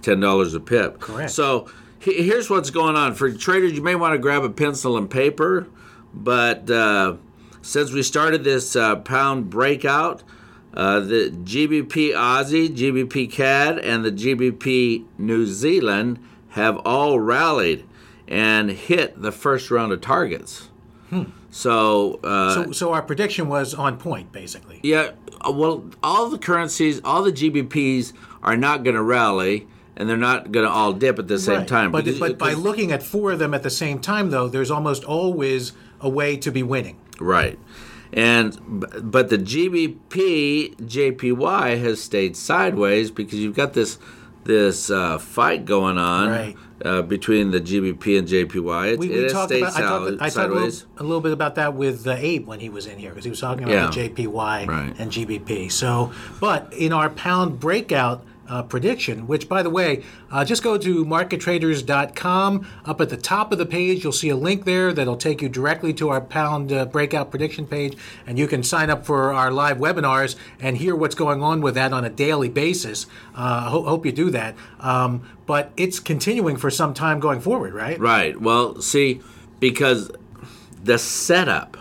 ten 0.02 0.20
dollars 0.20 0.56
a 0.56 0.60
pip. 0.60 1.00
Correct. 1.00 1.30
So 1.32 1.68
here's 2.04 2.50
what's 2.50 2.70
going 2.70 2.96
on 2.96 3.14
for 3.16 3.32
traders. 3.32 3.74
You 3.74 3.82
may 3.82 3.96
want 3.96 4.14
to 4.14 4.18
grab 4.18 4.44
a 4.44 4.50
pencil 4.50 4.98
and 4.98 5.10
paper, 5.10 5.68
but 6.14 6.70
uh, 6.70 7.16
since 7.62 7.92
we 7.92 8.04
started 8.04 8.44
this 8.44 8.76
uh, 8.76 8.98
pound 8.98 9.50
breakout, 9.50 10.24
uh, 10.74 11.00
the 11.00 11.30
GBP 11.44 12.14
Aussie, 12.14 12.70
GBP 12.76 13.32
CAD, 13.32 13.80
and 13.80 14.04
the 14.04 14.12
GBP 14.12 15.06
New 15.18 15.46
Zealand 15.46 16.20
have 16.50 16.78
all 16.86 17.20
rallied 17.20 17.86
and 18.28 18.70
hit 18.72 19.22
the 19.22 19.32
first 19.32 19.70
round 19.72 19.92
of 19.92 20.02
targets. 20.02 20.70
So, 21.52 22.20
uh, 22.24 22.54
So, 22.56 22.72
so 22.72 22.94
our 22.94 23.04
prediction 23.04 23.48
was 23.48 23.76
on 23.76 23.98
point, 23.98 24.32
basically. 24.32 24.80
yeah, 24.82 25.12
uh, 25.48 25.52
well, 25.52 25.86
all 26.02 26.30
the 26.30 26.40
currencies, 26.40 27.00
all 27.04 27.22
the 27.22 27.32
GBPs 27.32 28.14
are 28.42 28.58
not 28.58 28.84
going 28.84 28.96
to 28.96 29.04
rally, 29.04 29.68
and 29.96 30.10
they're 30.10 30.18
not 30.18 30.52
going 30.52 30.66
to 30.66 30.72
all 30.72 30.94
dip 30.94 31.20
at 31.20 31.28
the 31.28 31.38
same 31.40 31.60
Right. 31.60 31.68
time. 31.68 31.92
But, 31.92 32.06
because- 32.06 32.20
but 32.20 32.38
by 32.38 32.54
looking 32.54 32.92
at 32.92 33.04
four 33.04 33.32
of 33.32 33.40
them 33.40 33.54
at 33.54 33.64
the 33.64 33.70
same 33.70 34.00
time, 34.00 34.30
though, 34.32 34.48
there's 34.48 34.72
almost 34.72 35.04
always 35.04 35.74
a 36.02 36.10
way 36.10 36.36
to 36.38 36.52
be 36.52 36.64
winning. 36.64 36.98
Right. 37.20 37.60
And 38.12 38.58
but 39.02 39.30
the 39.30 39.38
GBP 39.40 40.76
JPY 40.78 41.80
has 41.82 42.02
stayed 42.02 42.36
sideways 42.36 43.12
because 43.12 43.40
you've 43.40 43.56
got 43.56 43.74
this 43.74 43.98
this 44.44 44.90
uh, 44.90 45.18
fight 45.18 45.64
going 45.66 45.98
on 45.98 46.30
Right. 46.30 46.56
uh, 46.84 47.02
between 47.02 47.52
the 47.52 47.62
GBP 47.62 48.18
and 48.20 48.28
JPY. 48.28 48.92
It, 48.94 49.00
We, 49.00 49.08
it 49.10 49.16
we 49.16 49.24
has 49.24 49.32
talked 49.32 49.52
about. 49.54 49.76
I 49.78 49.82
talked, 49.82 50.22
I 50.22 50.30
talked 50.30 50.50
a 50.52 50.54
little, 50.54 50.80
a 50.98 51.04
little 51.04 51.22
bit 51.22 51.32
about 51.32 51.56
that 51.56 51.76
with 51.76 52.06
uh, 52.06 52.12
Abe 52.18 52.46
when 52.46 52.60
he 52.60 52.68
was 52.70 52.86
in 52.86 53.00
here 53.00 53.12
because 53.12 53.24
he 53.24 53.30
was 53.30 53.40
talking 53.40 53.64
about 53.64 53.96
Yeah. 53.96 54.04
the 54.04 54.10
JPY 54.10 54.68
Right. 54.68 54.94
and 55.00 55.10
GBP. 55.10 55.72
So, 55.72 56.12
but 56.42 56.74
in 56.74 56.92
our 56.92 57.10
pound 57.10 57.60
breakout 57.62 58.26
uh, 58.48 58.64
prediction, 58.64 59.28
which 59.28 59.48
by 59.48 59.64
the 59.64 59.70
way, 59.70 60.04
uh, 60.32 60.44
just 60.44 60.64
go 60.64 60.78
to 60.78 61.06
markettraders.com. 61.06 62.68
Up 62.86 63.02
at 63.02 63.10
the 63.10 63.18
top 63.18 63.52
of 63.52 63.58
the 63.58 63.66
page, 63.66 64.04
you'll 64.04 64.12
see 64.12 64.30
a 64.30 64.36
link 64.36 64.66
there 64.66 64.94
that'll 64.94 65.18
take 65.18 65.42
you 65.42 65.50
directly 65.50 65.94
to 65.94 66.10
our 66.10 66.22
pound 66.22 66.72
uh, 66.72 66.86
breakout 66.86 67.30
prediction 67.30 67.66
page, 67.66 67.98
and 68.28 68.38
you 68.38 68.48
can 68.48 68.64
sign 68.64 68.90
up 68.90 69.06
for 69.06 69.34
our 69.34 69.52
live 69.52 69.78
webinars 69.78 70.36
and 70.60 70.78
hear 70.78 70.96
what's 70.96 71.16
going 71.16 71.42
on 71.42 71.62
with 71.62 71.76
that 71.76 71.94
on 71.94 72.04
a 72.04 72.10
daily 72.10 72.50
basis. 72.50 73.06
Uh, 73.36 73.70
ho- 73.70 73.84
hope 73.84 74.06
you 74.06 74.12
do 74.12 74.30
that. 74.30 74.56
Um, 74.80 75.28
but 75.46 75.72
it's 75.78 76.00
continuing 76.00 76.58
for 76.58 76.70
some 76.70 76.94
time 76.94 77.20
going 77.20 77.42
forward, 77.42 77.74
right? 77.74 78.00
Right. 78.00 78.40
Well, 78.40 78.82
see, 78.82 79.22
because 79.60 80.12
the 80.84 80.98
setup 80.98 81.78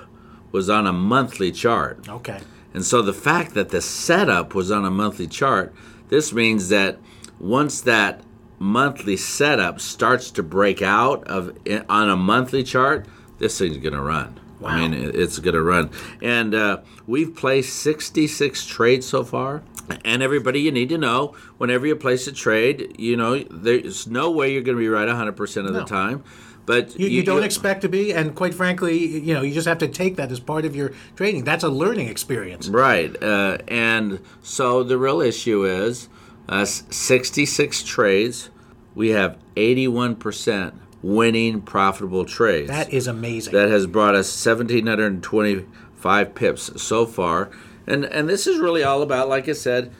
was 0.52 0.69
on 0.69 0.87
a 0.87 0.92
monthly 0.92 1.50
chart. 1.50 2.09
Okay. 2.09 2.40
And 2.75 2.85
so 2.85 3.02
the 3.02 3.12
fact 3.12 3.54
that 3.54 3.69
the 3.71 3.81
setup 3.81 4.54
was 4.54 4.71
on 4.71 4.85
a 4.85 4.90
monthly 4.90 5.26
chart, 5.26 5.75
this 6.12 6.31
means 6.31 6.69
that 6.69 6.99
once 7.40 7.81
that 7.81 8.21
monthly 8.59 9.16
setup 9.16 9.81
starts 9.81 10.31
to 10.33 10.42
break 10.42 10.83
out 10.83 11.26
of 11.26 11.57
on 11.88 12.11
a 12.11 12.16
monthly 12.16 12.62
chart, 12.62 13.07
this 13.38 13.59
thing's 13.59 13.78
going 13.78 13.95
to 13.95 14.02
run. 14.02 14.38
I 14.62 14.78
mean, 14.78 14.92
it's 15.14 15.38
going 15.38 15.54
to 15.54 15.62
run. 15.62 15.88
And 16.21 16.54
uh, 16.54 16.83
we've 17.07 17.35
placed 17.35 17.76
66 17.76 18.66
trades 18.66 19.07
so 19.07 19.25
far. 19.25 19.62
And 20.04 20.23
everybody, 20.23 20.61
you 20.61 20.71
need 20.71 20.90
to 20.90 20.99
know 20.99 21.35
whenever 21.57 21.87
you 21.87 21.97
place 21.97 22.26
a 22.26 22.33
trade, 22.33 22.95
you 22.99 23.16
know, 23.16 23.38
there's 23.50 24.07
no 24.07 24.31
way 24.31 24.52
you're 24.52 24.61
going 24.61 24.76
to 24.76 24.83
be 24.83 24.88
right 24.88 25.09
100% 25.09 25.66
of 25.66 25.73
the 25.73 25.85
time. 25.85 26.25
But 26.64 26.99
You, 26.99 27.09
you 27.09 27.23
don't 27.23 27.42
expect 27.42 27.81
to 27.83 27.88
be, 27.88 28.12
and 28.12 28.35
quite 28.35 28.54
frankly, 28.54 28.97
you 28.99 29.35
know, 29.35 29.42
you 29.42 29.52
just 29.52 29.66
have 29.66 29.78
to 29.78 29.88
take 29.88 30.16
that 30.16 30.31
as 30.31 30.38
part 30.38 30.64
of 30.64 30.76
your 30.76 30.92
training. 31.16 31.45
That's 31.45 31.64
a 31.64 31.69
learning 31.69 32.09
experience. 32.09 32.69
Right. 32.69 33.21
Uh, 33.23 33.59
and 33.69 34.21
so 34.42 34.83
the 34.85 34.97
real 34.97 35.21
issue 35.21 35.64
is 35.64 36.09
uh, 36.49 36.64
66 36.64 37.83
trades. 37.83 38.50
We 38.95 39.11
have 39.11 39.38
81% 39.57 40.75
winning 41.02 41.62
profitable 41.62 42.25
trades. 42.25 42.69
That 42.69 42.92
is 42.92 43.09
amazing. 43.09 43.52
that 43.54 43.69
has 43.69 43.87
brought 43.87 44.14
us 44.14 44.28
1,725 44.47 46.35
pips 46.35 46.83
so 46.83 47.07
far. 47.07 47.50
And, 47.87 48.04
and 48.04 48.28
this 48.28 48.47
is 48.47 48.61
really 48.61 48.85
all 48.85 49.02
about, 49.02 49.28
like 49.28 49.49
I 49.49 49.52
said, 49.52 49.92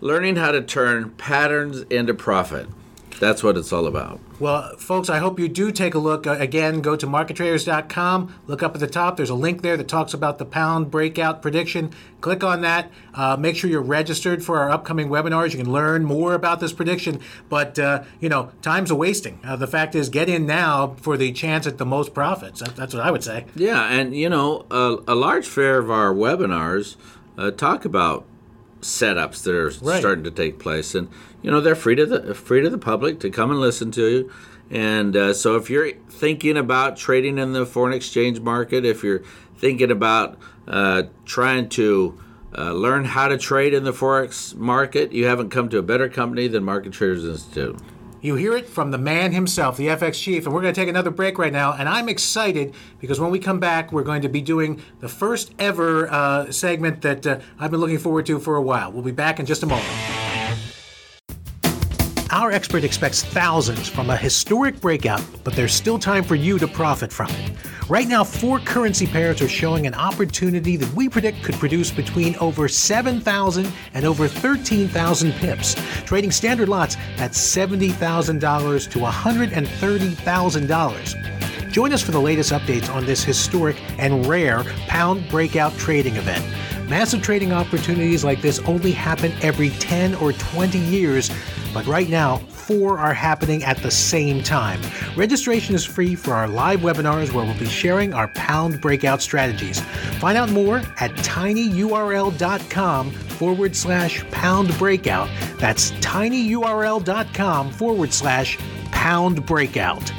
learning 0.00 0.36
how 0.36 0.52
to 0.52 0.60
turn 0.60 1.10
patterns 1.12 1.82
into 1.82 2.12
profit. 2.12 2.68
That's 3.20 3.42
what 3.42 3.56
it's 3.56 3.72
all 3.72 3.86
about. 3.86 4.20
Well, 4.40 4.76
folks, 4.76 5.08
I 5.08 5.18
hope 5.18 5.38
you 5.38 5.48
do 5.48 5.70
take 5.70 5.94
a 5.94 5.98
look. 5.98 6.26
Uh, 6.26 6.32
again, 6.32 6.80
go 6.80 6.96
to 6.96 7.06
markettraders.com. 7.06 8.34
Look 8.46 8.62
up 8.62 8.74
at 8.74 8.80
the 8.80 8.86
top. 8.86 9.16
There's 9.16 9.30
a 9.30 9.34
link 9.34 9.62
there 9.62 9.76
that 9.76 9.88
talks 9.88 10.12
about 10.12 10.38
the 10.38 10.44
pound 10.44 10.90
breakout 10.90 11.40
prediction. 11.40 11.92
Click 12.20 12.42
on 12.42 12.60
that. 12.62 12.90
Uh, 13.14 13.36
make 13.36 13.56
sure 13.56 13.70
you're 13.70 13.82
registered 13.82 14.44
for 14.44 14.58
our 14.58 14.70
upcoming 14.70 15.08
webinars. 15.08 15.52
You 15.52 15.58
can 15.58 15.72
learn 15.72 16.04
more 16.04 16.34
about 16.34 16.60
this 16.60 16.72
prediction. 16.72 17.20
But, 17.48 17.78
uh, 17.78 18.02
you 18.20 18.28
know, 18.28 18.50
time's 18.62 18.90
a 18.90 18.94
wasting. 18.94 19.40
Uh, 19.44 19.56
the 19.56 19.66
fact 19.66 19.94
is, 19.94 20.08
get 20.08 20.28
in 20.28 20.46
now 20.46 20.96
for 21.00 21.16
the 21.16 21.32
chance 21.32 21.66
at 21.66 21.78
the 21.78 21.86
most 21.86 22.14
profits. 22.14 22.60
That, 22.60 22.76
that's 22.76 22.94
what 22.94 23.04
I 23.04 23.10
would 23.10 23.22
say. 23.22 23.46
Yeah, 23.54 23.88
and 23.88 24.16
you 24.16 24.28
know, 24.28 24.66
a, 24.70 24.98
a 25.06 25.14
large 25.14 25.46
share 25.46 25.78
of 25.78 25.90
our 25.90 26.12
webinars 26.12 26.96
uh, 27.38 27.50
talk 27.50 27.84
about 27.84 28.26
setups 28.84 29.42
that 29.42 29.54
are 29.54 29.72
Right. 29.82 29.98
starting 30.00 30.24
to 30.24 30.30
take 30.30 30.58
place, 30.58 30.94
and 30.94 31.08
you 31.42 31.50
know, 31.50 31.60
they're 31.60 31.74
free 31.74 31.94
to 31.96 32.06
the 32.06 32.34
free 32.34 32.62
to 32.62 32.70
the 32.70 32.78
public 32.78 33.18
to 33.20 33.30
come 33.30 33.50
and 33.50 33.60
listen 33.60 33.90
to 33.92 34.06
you. 34.06 34.30
And 34.70 35.16
uh, 35.16 35.34
so, 35.34 35.56
if 35.56 35.68
you're 35.68 35.90
thinking 36.08 36.56
about 36.56 36.96
trading 36.96 37.38
in 37.38 37.52
the 37.52 37.66
foreign 37.66 37.92
exchange 37.92 38.40
market, 38.40 38.84
if 38.84 39.02
you're 39.04 39.22
thinking 39.58 39.90
about 39.90 40.38
uh, 40.66 41.04
trying 41.26 41.68
to 41.70 42.18
uh, 42.56 42.72
learn 42.72 43.04
how 43.04 43.28
to 43.28 43.36
trade 43.36 43.74
in 43.74 43.84
the 43.84 43.92
forex 43.92 44.54
market, 44.54 45.12
you 45.12 45.26
haven't 45.26 45.50
come 45.50 45.68
to 45.68 45.78
a 45.78 45.82
better 45.82 46.08
company 46.08 46.48
than 46.48 46.64
Market 46.64 46.92
Traders 46.92 47.24
Institute. 47.24 47.76
You 48.24 48.36
hear 48.36 48.56
it 48.56 48.66
from 48.66 48.90
the 48.90 48.96
man 48.96 49.32
himself, 49.32 49.76
the 49.76 49.88
FX 49.88 50.14
chief. 50.14 50.46
And 50.46 50.54
we're 50.54 50.62
going 50.62 50.72
to 50.72 50.80
take 50.80 50.88
another 50.88 51.10
break 51.10 51.36
right 51.36 51.52
now. 51.52 51.74
And 51.74 51.86
I'm 51.86 52.08
excited 52.08 52.74
because 52.98 53.20
when 53.20 53.30
we 53.30 53.38
come 53.38 53.60
back, 53.60 53.92
we're 53.92 54.02
going 54.02 54.22
to 54.22 54.30
be 54.30 54.40
doing 54.40 54.80
the 55.00 55.10
first 55.10 55.52
ever 55.58 56.10
uh, 56.10 56.50
segment 56.50 57.02
that 57.02 57.26
uh, 57.26 57.40
I've 57.58 57.70
been 57.70 57.80
looking 57.80 57.98
forward 57.98 58.24
to 58.24 58.38
for 58.38 58.56
a 58.56 58.62
while. 58.62 58.90
We'll 58.90 59.02
be 59.02 59.12
back 59.12 59.40
in 59.40 59.44
just 59.44 59.62
a 59.62 59.66
moment. 59.66 60.13
Our 62.34 62.50
expert 62.50 62.82
expects 62.82 63.22
thousands 63.22 63.88
from 63.88 64.10
a 64.10 64.16
historic 64.16 64.80
breakout, 64.80 65.22
but 65.44 65.54
there's 65.54 65.72
still 65.72 66.00
time 66.00 66.24
for 66.24 66.34
you 66.34 66.58
to 66.58 66.66
profit 66.66 67.12
from 67.12 67.30
it. 67.30 67.52
Right 67.88 68.08
now, 68.08 68.24
four 68.24 68.58
currency 68.58 69.06
pairs 69.06 69.40
are 69.40 69.48
showing 69.48 69.86
an 69.86 69.94
opportunity 69.94 70.76
that 70.76 70.92
we 70.94 71.08
predict 71.08 71.44
could 71.44 71.54
produce 71.54 71.92
between 71.92 72.34
over 72.38 72.66
7,000 72.66 73.72
and 73.94 74.04
over 74.04 74.26
13,000 74.26 75.32
pips. 75.34 75.76
Trading 76.06 76.32
standard 76.32 76.68
lots 76.68 76.96
at 77.18 77.30
$70,000 77.30 78.90
to 78.90 78.98
$130,000. 78.98 81.70
Join 81.70 81.92
us 81.92 82.02
for 82.02 82.10
the 82.10 82.20
latest 82.20 82.50
updates 82.50 82.92
on 82.92 83.06
this 83.06 83.22
historic 83.22 83.80
and 84.00 84.26
rare 84.26 84.64
pound 84.88 85.28
breakout 85.28 85.72
trading 85.78 86.16
event. 86.16 86.44
Massive 86.88 87.22
trading 87.22 87.52
opportunities 87.52 88.24
like 88.24 88.42
this 88.42 88.58
only 88.60 88.92
happen 88.92 89.32
every 89.40 89.70
10 89.70 90.14
or 90.16 90.32
20 90.32 90.78
years, 90.78 91.30
but 91.72 91.86
right 91.86 92.10
now, 92.10 92.36
four 92.36 92.98
are 92.98 93.14
happening 93.14 93.64
at 93.64 93.78
the 93.78 93.90
same 93.90 94.42
time. 94.42 94.80
Registration 95.16 95.74
is 95.74 95.84
free 95.84 96.14
for 96.14 96.34
our 96.34 96.46
live 96.46 96.80
webinars 96.80 97.32
where 97.32 97.44
we'll 97.44 97.58
be 97.58 97.66
sharing 97.66 98.12
our 98.12 98.28
pound 98.28 98.82
breakout 98.82 99.22
strategies. 99.22 99.80
Find 100.20 100.36
out 100.36 100.50
more 100.50 100.78
at 101.00 101.10
tinyurl.com 101.16 103.10
forward 103.10 103.74
slash 103.74 104.30
pound 104.30 104.76
breakout. 104.78 105.28
That's 105.58 105.90
tinyurl.com 105.92 107.72
forward 107.72 108.12
slash 108.12 108.58
pound 108.90 109.46
breakout. 109.46 110.12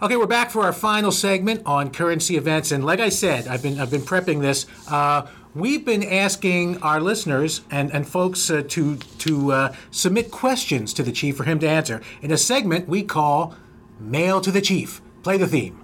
Okay, 0.00 0.16
we're 0.16 0.28
back 0.28 0.52
for 0.52 0.62
our 0.62 0.72
final 0.72 1.10
segment 1.10 1.60
on 1.66 1.90
currency 1.90 2.36
events, 2.36 2.70
and 2.70 2.86
like 2.86 3.00
I 3.00 3.08
said, 3.08 3.48
I've 3.48 3.64
been 3.64 3.80
I've 3.80 3.90
been 3.90 4.02
prepping 4.02 4.40
this. 4.40 4.64
Uh, 4.88 5.26
we've 5.56 5.84
been 5.84 6.04
asking 6.04 6.80
our 6.82 7.00
listeners 7.00 7.62
and 7.68 7.92
and 7.92 8.06
folks 8.06 8.48
uh, 8.48 8.62
to 8.68 8.94
to 8.96 9.52
uh, 9.52 9.74
submit 9.90 10.30
questions 10.30 10.94
to 10.94 11.02
the 11.02 11.10
chief 11.10 11.36
for 11.36 11.42
him 11.42 11.58
to 11.58 11.68
answer 11.68 12.00
in 12.22 12.30
a 12.30 12.36
segment 12.38 12.88
we 12.88 13.02
call 13.02 13.56
"Mail 13.98 14.40
to 14.40 14.52
the 14.52 14.60
Chief." 14.60 15.00
Play 15.24 15.36
the 15.36 15.48
theme. 15.48 15.82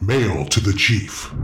Mail 0.00 0.46
to 0.46 0.60
the 0.60 0.72
Chief. 0.74 1.34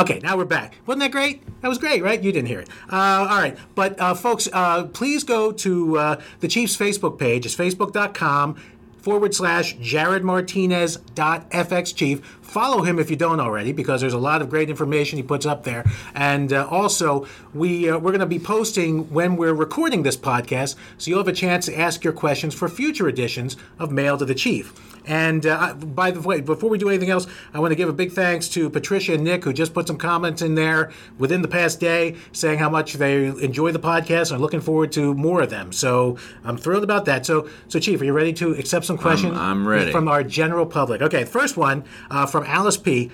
Okay, 0.00 0.18
now 0.22 0.34
we're 0.34 0.46
back. 0.46 0.76
Wasn't 0.86 1.00
that 1.00 1.12
great? 1.12 1.42
That 1.60 1.68
was 1.68 1.76
great, 1.76 2.02
right? 2.02 2.22
You 2.22 2.32
didn't 2.32 2.48
hear 2.48 2.60
it. 2.60 2.70
Uh, 2.90 2.96
all 3.30 3.38
right, 3.38 3.54
but 3.74 4.00
uh, 4.00 4.14
folks, 4.14 4.48
uh, 4.50 4.84
please 4.84 5.24
go 5.24 5.52
to 5.52 5.98
uh, 5.98 6.20
the 6.40 6.48
Chiefs 6.48 6.74
Facebook 6.74 7.18
page. 7.18 7.44
It's 7.44 7.54
facebook.com 7.54 8.54
forward 8.96 9.34
slash 9.34 9.74
Jared 9.74 10.24
Martinez 10.24 10.96
dot 11.14 11.50
FX 11.50 11.94
Chief. 11.94 12.39
Follow 12.50 12.82
him 12.82 12.98
if 12.98 13.10
you 13.10 13.16
don't 13.16 13.40
already, 13.40 13.72
because 13.72 14.00
there's 14.00 14.12
a 14.12 14.18
lot 14.18 14.42
of 14.42 14.50
great 14.50 14.68
information 14.68 15.16
he 15.16 15.22
puts 15.22 15.46
up 15.46 15.62
there. 15.64 15.84
And 16.14 16.52
uh, 16.52 16.66
also, 16.68 17.26
we 17.54 17.88
uh, 17.88 17.98
we're 17.98 18.10
going 18.10 18.20
to 18.20 18.26
be 18.26 18.40
posting 18.40 19.10
when 19.12 19.36
we're 19.36 19.54
recording 19.54 20.02
this 20.02 20.16
podcast, 20.16 20.74
so 20.98 21.10
you'll 21.10 21.20
have 21.20 21.28
a 21.28 21.32
chance 21.32 21.66
to 21.66 21.78
ask 21.78 22.02
your 22.02 22.12
questions 22.12 22.54
for 22.54 22.68
future 22.68 23.08
editions 23.08 23.56
of 23.78 23.92
Mail 23.92 24.18
to 24.18 24.24
the 24.24 24.34
Chief. 24.34 24.72
And 25.06 25.46
uh, 25.46 25.74
by 25.74 26.10
the 26.10 26.20
way, 26.20 26.40
before 26.40 26.68
we 26.68 26.78
do 26.78 26.88
anything 26.88 27.10
else, 27.10 27.26
I 27.54 27.60
want 27.60 27.72
to 27.72 27.74
give 27.74 27.88
a 27.88 27.92
big 27.92 28.12
thanks 28.12 28.48
to 28.50 28.68
Patricia 28.70 29.14
and 29.14 29.24
Nick, 29.24 29.44
who 29.44 29.52
just 29.52 29.72
put 29.74 29.86
some 29.86 29.96
comments 29.96 30.42
in 30.42 30.54
there 30.54 30.92
within 31.18 31.42
the 31.42 31.48
past 31.48 31.80
day 31.80 32.16
saying 32.32 32.58
how 32.58 32.68
much 32.68 32.94
they 32.94 33.26
enjoy 33.26 33.72
the 33.72 33.78
podcast 33.78 34.30
and 34.30 34.32
are 34.32 34.38
looking 34.38 34.60
forward 34.60 34.92
to 34.92 35.14
more 35.14 35.42
of 35.42 35.50
them. 35.50 35.72
So 35.72 36.18
I'm 36.44 36.56
thrilled 36.56 36.84
about 36.84 37.06
that. 37.06 37.24
So, 37.26 37.48
so 37.68 37.78
Chief, 37.78 38.00
are 38.00 38.04
you 38.04 38.12
ready 38.12 38.32
to 38.34 38.52
accept 38.52 38.84
some 38.84 38.98
questions? 38.98 39.36
I'm 39.36 39.66
ready. 39.66 39.90
From 39.90 40.06
our 40.06 40.22
general 40.22 40.66
public. 40.66 41.02
Okay, 41.02 41.24
first 41.24 41.56
one 41.56 41.84
uh, 42.10 42.26
from 42.26 42.39
Alice 42.44 42.76
P. 42.76 43.10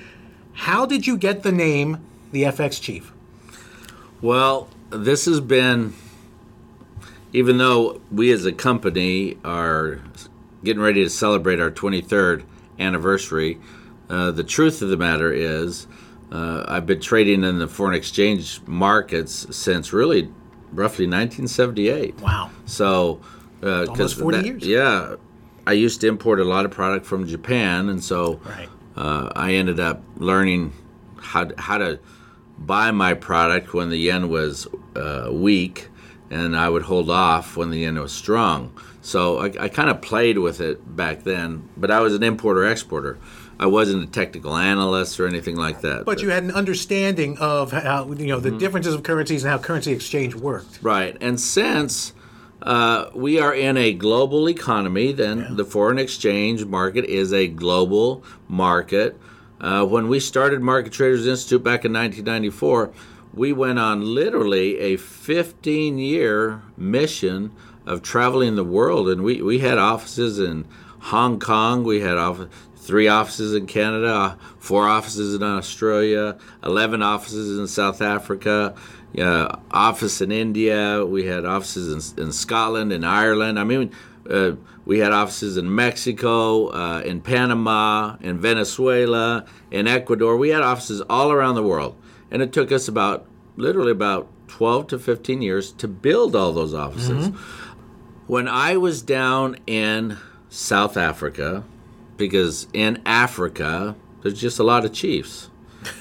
How 0.53 0.87
did 0.87 1.07
you 1.07 1.17
get 1.17 1.43
the 1.43 1.53
name 1.53 1.99
the 2.33 2.45
FX 2.45 2.81
Chief? 2.81 3.13
Well, 4.23 4.69
this 4.91 5.27
has 5.27 5.41
been, 5.41 5.93
even 7.33 7.59
though 7.59 8.01
we 8.11 8.33
as 8.33 8.47
a 8.47 8.53
company 8.53 9.37
are 9.45 10.01
getting 10.65 10.83
ready 10.83 11.03
to 11.05 11.11
celebrate 11.11 11.61
our 11.61 11.71
23rd 11.71 12.45
anniversary, 12.79 13.59
uh, 14.09 14.31
the 14.31 14.45
truth 14.45 14.83
of 14.83 14.89
the 14.89 14.97
matter 14.97 15.33
is 15.33 15.87
uh, 16.33 16.65
I've 16.67 16.87
been 16.87 17.01
trading 17.01 17.45
in 17.45 17.59
the 17.59 17.69
foreign 17.69 17.95
exchange 17.95 18.61
markets 18.67 19.47
since 19.55 19.93
really 19.93 20.25
roughly 20.73 21.05
1978. 21.07 22.21
Wow. 22.21 22.51
So, 22.65 23.21
uh, 23.63 23.87
Almost 23.87 24.19
40 24.19 24.39
that- 24.39 24.47
years. 24.47 24.67
Yeah, 24.67 25.17
I 25.67 25.73
used 25.73 26.01
to 26.03 26.09
import 26.09 26.41
a 26.41 26.45
lot 26.45 26.65
of 26.65 26.71
product 26.71 27.05
from 27.07 27.27
Japan, 27.27 27.89
and 27.89 28.03
so 28.03 28.41
Right. 28.45 28.69
Uh, 28.97 29.31
I 29.35 29.55
ended 29.55 29.81
up 29.81 30.03
learning 30.17 30.73
how 31.21 31.49
how 31.59 31.79
to 31.79 31.99
buy 32.59 32.91
my 32.91 33.15
product 33.15 33.75
when 33.75 33.91
the 33.91 33.99
yen 33.99 34.29
was 34.29 34.67
uh, 34.95 35.29
weak, 35.31 35.89
and 36.31 36.57
I 36.57 36.69
would 36.69 36.83
hold 36.83 37.11
off 37.11 37.57
when 37.57 37.71
the 37.71 37.79
yen 37.79 37.99
was 38.01 38.13
strong. 38.13 38.73
So 39.03 39.39
I, 39.39 39.53
I 39.61 39.69
kind 39.69 39.89
of 39.89 40.01
played 40.01 40.39
with 40.39 40.61
it 40.61 40.97
back 40.97 41.23
then, 41.23 41.69
but 41.77 41.91
I 41.91 42.01
was 42.01 42.15
an 42.15 42.23
importer 42.23 42.67
exporter. 42.67 43.19
I 43.59 43.67
wasn't 43.67 44.05
a 44.05 44.07
technical 44.07 44.57
analyst 44.57 45.19
or 45.19 45.27
anything 45.27 45.57
like 45.57 45.81
that. 45.81 46.05
But 46.05 46.21
you 46.21 46.29
had 46.31 46.43
an 46.43 46.51
understanding 46.51 47.39
of 47.39 47.73
how 47.73 48.11
you 48.13 48.27
know 48.27 48.41
the 48.41 48.51
differences 48.51 48.95
of 48.95 49.03
currencies 49.03 49.45
and 49.45 49.51
how 49.51 49.59
currency 49.59 49.93
exchange 49.93 50.35
worked. 50.35 50.81
Right. 50.83 51.17
And 51.21 51.41
since 51.41 52.13
uh, 52.63 53.11
we 53.15 53.39
are 53.39 53.55
in 53.55 53.77
a 53.77 53.93
global 53.93 54.49
economy, 54.49 55.13
then 55.13 55.57
the 55.57 55.65
foreign 55.65 55.99
exchange 55.99 56.65
market 56.65 57.05
is 57.05 57.33
a 57.33 57.49
global 57.49 58.25
market. 58.49 59.19
Uh, 59.61 59.85
when 59.85 60.09
we 60.09 60.21
started 60.21 60.61
Market 60.61 60.93
Traders 60.93 61.27
Institute 61.27 61.63
back 61.63 61.85
in 61.85 61.93
1994, 61.93 62.93
we 63.33 63.53
went 63.53 63.79
on 63.79 64.15
literally 64.15 64.79
a 64.79 64.97
15 64.97 65.99
year 65.99 66.63
mission 66.77 67.53
of 67.85 68.03
traveling 68.03 68.57
the 68.57 68.65
world. 68.65 69.09
And 69.09 69.23
we, 69.23 69.43
we 69.43 69.61
had 69.61 69.79
offices 69.79 70.39
in 70.39 70.67
Hong 71.01 71.39
Kong, 71.39 71.85
we 71.85 72.01
had 72.01 72.17
off- 72.17 72.49
three 72.77 73.09
offices 73.09 73.53
in 73.53 73.67
Canada, 73.67 74.39
four 74.59 74.87
offices 74.89 75.35
in 75.35 75.43
Australia, 75.43 76.39
11 76.63 77.03
offices 77.03 77.59
in 77.59 77.67
South 77.67 78.01
Africa, 78.01 78.75
uh, 79.19 79.57
office 79.71 80.21
in 80.21 80.33
India. 80.33 81.05
We 81.05 81.27
had 81.27 81.45
offices 81.45 82.15
in, 82.17 82.25
in 82.25 82.33
Scotland, 82.33 82.93
in 82.93 83.05
Ireland. 83.05 83.59
I 83.59 83.65
mean, 83.65 83.93
uh, 84.29 84.53
we 84.85 84.99
had 84.99 85.13
offices 85.13 85.57
in 85.57 85.75
Mexico, 85.75 86.69
uh, 86.69 87.01
in 87.01 87.21
Panama, 87.21 88.17
in 88.21 88.39
Venezuela, 88.39 89.45
in 89.71 89.87
Ecuador. 89.87 90.37
We 90.37 90.51
had 90.51 90.63
offices 90.63 91.01
all 91.09 91.33
around 91.33 91.55
the 91.55 91.63
world. 91.63 91.97
And 92.31 92.43
it 92.43 92.53
took 92.53 92.71
us 92.73 92.89
about, 92.89 93.27
literally 93.57 93.93
about 93.93 94.29
12 94.49 94.89
to 94.89 94.99
15 94.99 95.43
years 95.43 95.73
to 95.73 95.89
build 95.89 96.37
all 96.37 96.53
those 96.53 96.75
offices. 96.75 97.29
When 98.27 98.49
I 98.49 98.77
was 98.77 99.03
down 99.03 99.57
in 99.67 100.19
South 100.49 100.97
Africa, 100.97 101.65
because 102.17 102.67
in 102.73 103.01
Africa, 103.07 103.95
there's 104.23 104.41
just 104.41 104.59
a 104.59 104.65
lot 104.65 104.85
of 104.85 104.93
chiefs. 104.93 105.51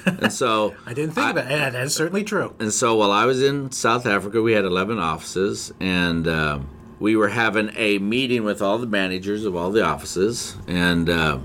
And 0.05 0.31
so 0.31 0.75
I 0.85 0.93
didn't 0.93 1.13
think 1.13 1.31
about 1.31 1.45
it. 1.45 1.51
Yeah, 1.51 1.69
that's 1.69 1.93
certainly 1.93 2.23
true. 2.23 2.55
and 2.59 2.73
so 2.73 2.95
while 2.95 3.11
I 3.11 3.25
was 3.25 3.41
in 3.41 3.71
South 3.71 4.05
Africa, 4.05 4.41
we 4.41 4.53
had 4.53 4.65
11 4.65 4.99
offices, 4.99 5.73
and 5.79 6.27
um 6.27 6.69
we 6.99 7.15
were 7.15 7.29
having 7.29 7.71
a 7.75 7.99
meeting 7.99 8.43
with 8.43 8.61
all 8.61 8.77
the 8.77 8.87
managers 8.87 9.45
of 9.45 9.55
all 9.55 9.71
the 9.71 9.83
offices. 9.83 10.55
And 10.67 11.09
uh, 11.09 11.39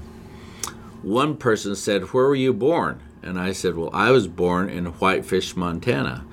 one 1.03 1.37
person 1.37 1.75
said, 1.75 2.03
Where 2.13 2.27
were 2.27 2.35
you 2.35 2.53
born? 2.53 3.03
And 3.23 3.39
I 3.39 3.53
said, 3.53 3.77
Well, 3.77 3.91
I 3.93 4.11
was 4.11 4.29
born 4.29 4.69
in 4.69 4.87
Whitefish, 4.87 5.57
Montana. 5.57 6.25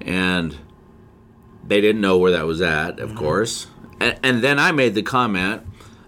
And 0.00 0.56
they 1.66 1.80
didn't 1.80 2.00
know 2.00 2.18
where 2.18 2.32
that 2.32 2.46
was 2.46 2.60
at, 2.60 3.00
of 3.00 3.14
course. 3.14 3.66
And, 3.98 4.18
and 4.22 4.42
then 4.42 4.58
I 4.58 4.72
made 4.72 4.94
the 4.94 5.02
comment 5.02 5.62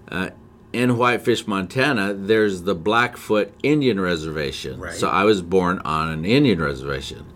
uh, 0.09 0.31
in 0.72 0.96
Whitefish, 0.96 1.46
Montana, 1.46 2.14
there's 2.14 2.62
the 2.62 2.74
Blackfoot 2.74 3.52
Indian 3.62 4.00
Reservation. 4.00 4.80
Right. 4.80 4.94
So 4.94 5.08
I 5.08 5.24
was 5.24 5.42
born 5.42 5.80
on 5.80 6.08
an 6.11 6.24
Indian 6.24 6.61
reservation. 6.61 7.26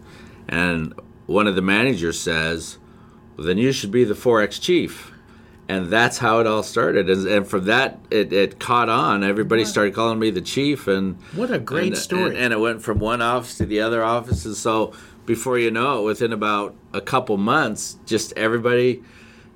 And 0.48 0.94
one 1.26 1.46
of 1.46 1.54
the 1.54 1.62
managers 1.62 2.18
says, 2.18 2.78
well, 3.36 3.46
then 3.46 3.58
you 3.58 3.72
should 3.72 3.90
be 3.90 4.04
the 4.04 4.14
Forex 4.14 4.60
chief. 4.60 5.12
And 5.68 5.88
that's 5.88 6.18
how 6.18 6.38
it 6.38 6.46
all 6.46 6.62
started. 6.62 7.10
And, 7.10 7.26
and 7.26 7.46
from 7.46 7.64
that, 7.64 7.98
it, 8.10 8.32
it 8.32 8.60
caught 8.60 8.88
on. 8.88 9.24
Everybody 9.24 9.64
started 9.64 9.94
calling 9.94 10.18
me 10.20 10.30
the 10.30 10.40
chief. 10.40 10.86
And 10.86 11.20
What 11.34 11.50
a 11.50 11.58
great 11.58 11.88
and- 11.88 11.98
story. 11.98 12.28
And, 12.28 12.36
and 12.36 12.52
it 12.52 12.60
went 12.60 12.82
from 12.82 13.00
one 13.00 13.20
office 13.20 13.58
to 13.58 13.66
the 13.66 13.80
other 13.80 14.02
office. 14.02 14.44
And 14.46 14.54
so 14.54 14.92
before 15.26 15.58
you 15.58 15.72
know 15.72 16.00
it, 16.00 16.04
within 16.04 16.32
about 16.32 16.74
a 16.92 17.00
couple 17.00 17.36
months, 17.36 17.98
just 18.06 18.32
everybody, 18.36 19.02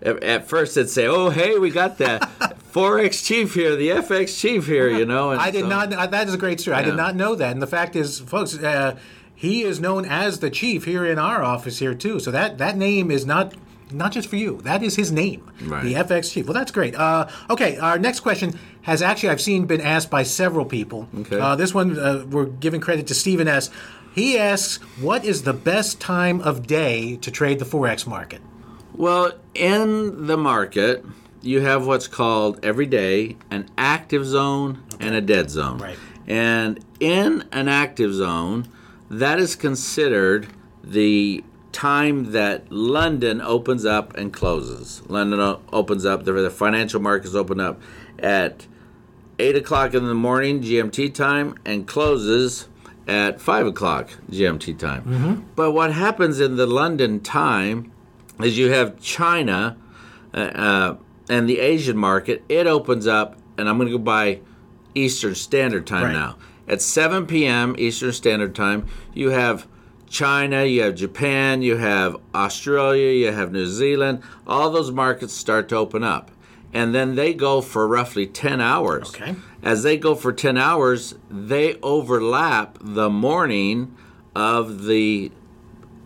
at 0.03 0.49
first 0.49 0.75
they'd 0.75 0.89
say, 0.91 1.07
oh, 1.07 1.31
hey, 1.31 1.59
we 1.59 1.71
got 1.71 1.97
the 1.99 2.19
Forex 2.73 3.25
chief 3.25 3.55
here, 3.55 3.75
the 3.77 3.89
FX 3.89 4.39
chief 4.41 4.67
here, 4.67 4.89
you 4.89 5.05
know. 5.05 5.31
I 5.31 5.51
did 5.51 5.63
so- 5.63 5.69
not. 5.69 5.91
That 6.11 6.29
is 6.29 6.35
a 6.35 6.39
great 6.39 6.61
story. 6.61 6.77
I 6.77 6.83
did 6.83 6.97
not 6.97 7.17
know 7.17 7.35
that. 7.35 7.53
And 7.53 7.61
the 7.63 7.67
fact 7.67 7.97
is, 7.97 8.21
folks, 8.21 8.57
uh, 8.59 8.97
he 9.35 9.63
is 9.63 9.81
known 9.81 10.05
as 10.05 10.41
the 10.41 10.51
chief 10.51 10.85
here 10.85 11.05
in 11.05 11.19
our 11.19 11.43
office 11.43 11.79
here 11.79 11.95
too. 11.95 12.21
So 12.21 12.31
that 12.31 12.59
that 12.59 12.77
name 12.77 13.11
is 13.11 13.25
not 13.27 13.55
not 13.93 14.13
just 14.13 14.29
for 14.29 14.37
you. 14.37 14.61
That 14.63 14.83
is 14.85 14.95
his 14.95 15.11
name, 15.11 15.51
Right. 15.65 15.83
the 15.83 15.95
FX 15.97 16.31
chief. 16.33 16.47
Well, 16.47 16.55
that's 16.55 16.71
great. 16.71 16.95
Uh, 16.95 17.27
okay, 17.49 17.77
our 17.79 17.99
next 17.99 18.21
question 18.21 18.55
has 18.83 19.03
actually 19.03 19.31
I've 19.31 19.41
seen 19.41 19.65
been 19.65 19.81
asked 19.81 20.11
by 20.11 20.23
several 20.23 20.65
people. 20.65 21.09
Okay. 21.21 21.41
Uh, 21.41 21.57
this 21.57 21.75
one 21.75 21.99
uh, 21.99 22.25
we're 22.31 22.45
giving 22.47 22.81
credit 22.81 23.07
to 23.09 23.15
Stephen 23.15 23.49
S. 23.49 23.71
He 24.15 24.39
asks, 24.39 24.77
"What 25.01 25.25
is 25.25 25.43
the 25.43 25.53
best 25.53 26.01
time 26.01 26.41
of 26.43 26.67
day 26.67 27.17
to 27.17 27.31
trade 27.31 27.59
the 27.59 27.65
forex 27.65 28.07
market?" 28.07 28.41
Well, 28.95 29.33
in 29.55 30.27
the 30.27 30.37
market, 30.37 31.05
you 31.43 31.61
have 31.61 31.87
what's 31.87 32.07
called 32.09 32.59
every 32.63 32.87
day 32.87 33.37
an 33.51 33.69
active 33.79 34.27
zone 34.27 34.83
and 34.99 35.15
a 35.15 35.21
dead 35.21 35.51
zone. 35.51 35.79
Right. 35.79 35.99
And 36.27 36.85
in 37.01 37.45
an 37.53 37.69
active 37.69 38.15
zone, 38.15 38.69
that 39.11 39.39
is 39.41 39.57
considered 39.57 40.49
the 40.85 41.43
time 41.73 42.33
that 42.33 42.71
London 42.71 43.41
opens 43.41 43.85
up 43.85 44.17
and 44.17 44.33
closes. 44.33 45.03
London 45.09 45.41
o- 45.41 45.61
opens 45.73 46.05
up, 46.05 46.25
the, 46.25 46.33
the 46.33 46.51
financial 46.51 47.01
markets 47.01 47.35
open 47.35 47.61
up 47.61 47.81
at 48.19 48.67
8 49.39 49.57
o'clock 49.57 49.95
in 49.95 50.07
the 50.07 50.15
morning 50.15 50.61
GMT 50.63 51.15
time 51.15 51.55
and 51.65 51.87
closes 51.87 52.69
at 53.09 53.41
5 53.41 53.67
o'clock 53.69 54.11
GMT 54.31 54.79
time. 54.79 55.45
But 55.57 55.73
what 55.73 55.93
happens 55.93 56.39
in 56.41 56.57
the 56.57 56.67
London 56.67 57.21
time 57.21 57.93
is 58.43 58.59
you 58.59 58.71
have 58.71 59.01
China 59.01 59.77
uh, 60.35 60.37
uh, 60.37 60.97
and 61.31 61.49
the 61.49 61.61
Asian 61.61 61.97
market, 61.97 62.43
it 62.49 62.67
opens 62.67 63.07
up, 63.07 63.37
and 63.57 63.69
I'm 63.69 63.79
going 63.79 63.89
to 63.89 63.97
go 63.97 64.03
by 64.03 64.41
Eastern 64.95 65.35
Standard 65.35 65.87
Time 65.87 66.07
Right. 66.07 66.13
now. 66.13 66.37
At 66.67 66.83
7 66.83 67.27
p.m. 67.27 67.75
Eastern 67.79 68.13
Standard 68.13 68.55
Time, 68.55 68.87
you 69.15 69.31
have 69.31 69.67
China, 70.09 70.65
you 70.65 70.83
have 70.83 70.97
Japan, 70.97 71.63
you 71.63 71.77
have 71.77 72.17
Australia, 72.35 73.13
you 73.13 73.33
have 73.33 73.53
New 73.53 73.67
Zealand. 73.67 74.23
All 74.47 74.71
those 74.71 74.91
markets 74.91 75.33
start 75.33 75.69
to 75.71 75.77
open 75.77 76.03
up. 76.03 76.31
And 76.73 76.95
then 76.95 77.15
they 77.15 77.35
go 77.35 77.61
for 77.61 77.87
roughly 77.87 78.27
10 78.27 78.61
hours. 78.61 79.09
Okay. 79.11 79.35
As 79.63 79.83
they 79.83 79.97
go 79.97 80.15
for 80.15 80.33
10 80.33 80.57
hours, 80.57 81.15
they 81.31 81.75
overlap 81.83 82.77
the 82.81 83.09
morning 83.11 83.97
of 84.35 84.85
the 84.85 85.33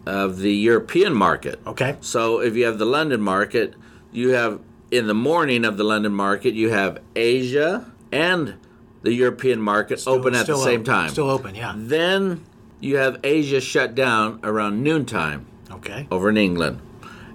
of 0.07 0.39
the 0.39 0.53
European 0.55 1.15
market. 1.15 1.59
Okay. 1.67 1.97
So 2.03 2.41
if 2.41 2.57
you 2.57 2.67
have 2.67 2.79
the 2.79 2.85
London 2.85 3.23
market, 3.23 3.75
you 4.13 4.31
have 4.31 4.61
in 4.95 5.07
the 5.09 5.15
morning 5.15 5.65
of 5.65 5.77
the 5.77 5.83
London 5.85 6.15
market, 6.15 6.55
you 6.55 6.71
have 6.71 7.01
Asia 7.17 7.91
and 8.13 8.55
the 9.03 9.13
European 9.13 9.61
market 9.61 10.03
open 10.07 10.35
at 10.35 10.47
the 10.47 10.57
same 10.57 10.81
open. 10.81 10.85
time. 10.85 11.11
Still 11.11 11.31
open, 11.31 11.55
yeah. 11.57 11.75
Then 11.77 12.45
you 12.81 12.97
have 12.99 13.19
Asia 13.25 13.61
shut 13.61 13.95
down 13.95 14.39
around 14.45 14.83
noontime 14.83 15.47
Okay. 15.71 16.07
over 16.11 16.29
in 16.31 16.37
England. 16.37 16.81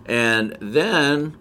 And 0.05 0.57
then 0.61 1.35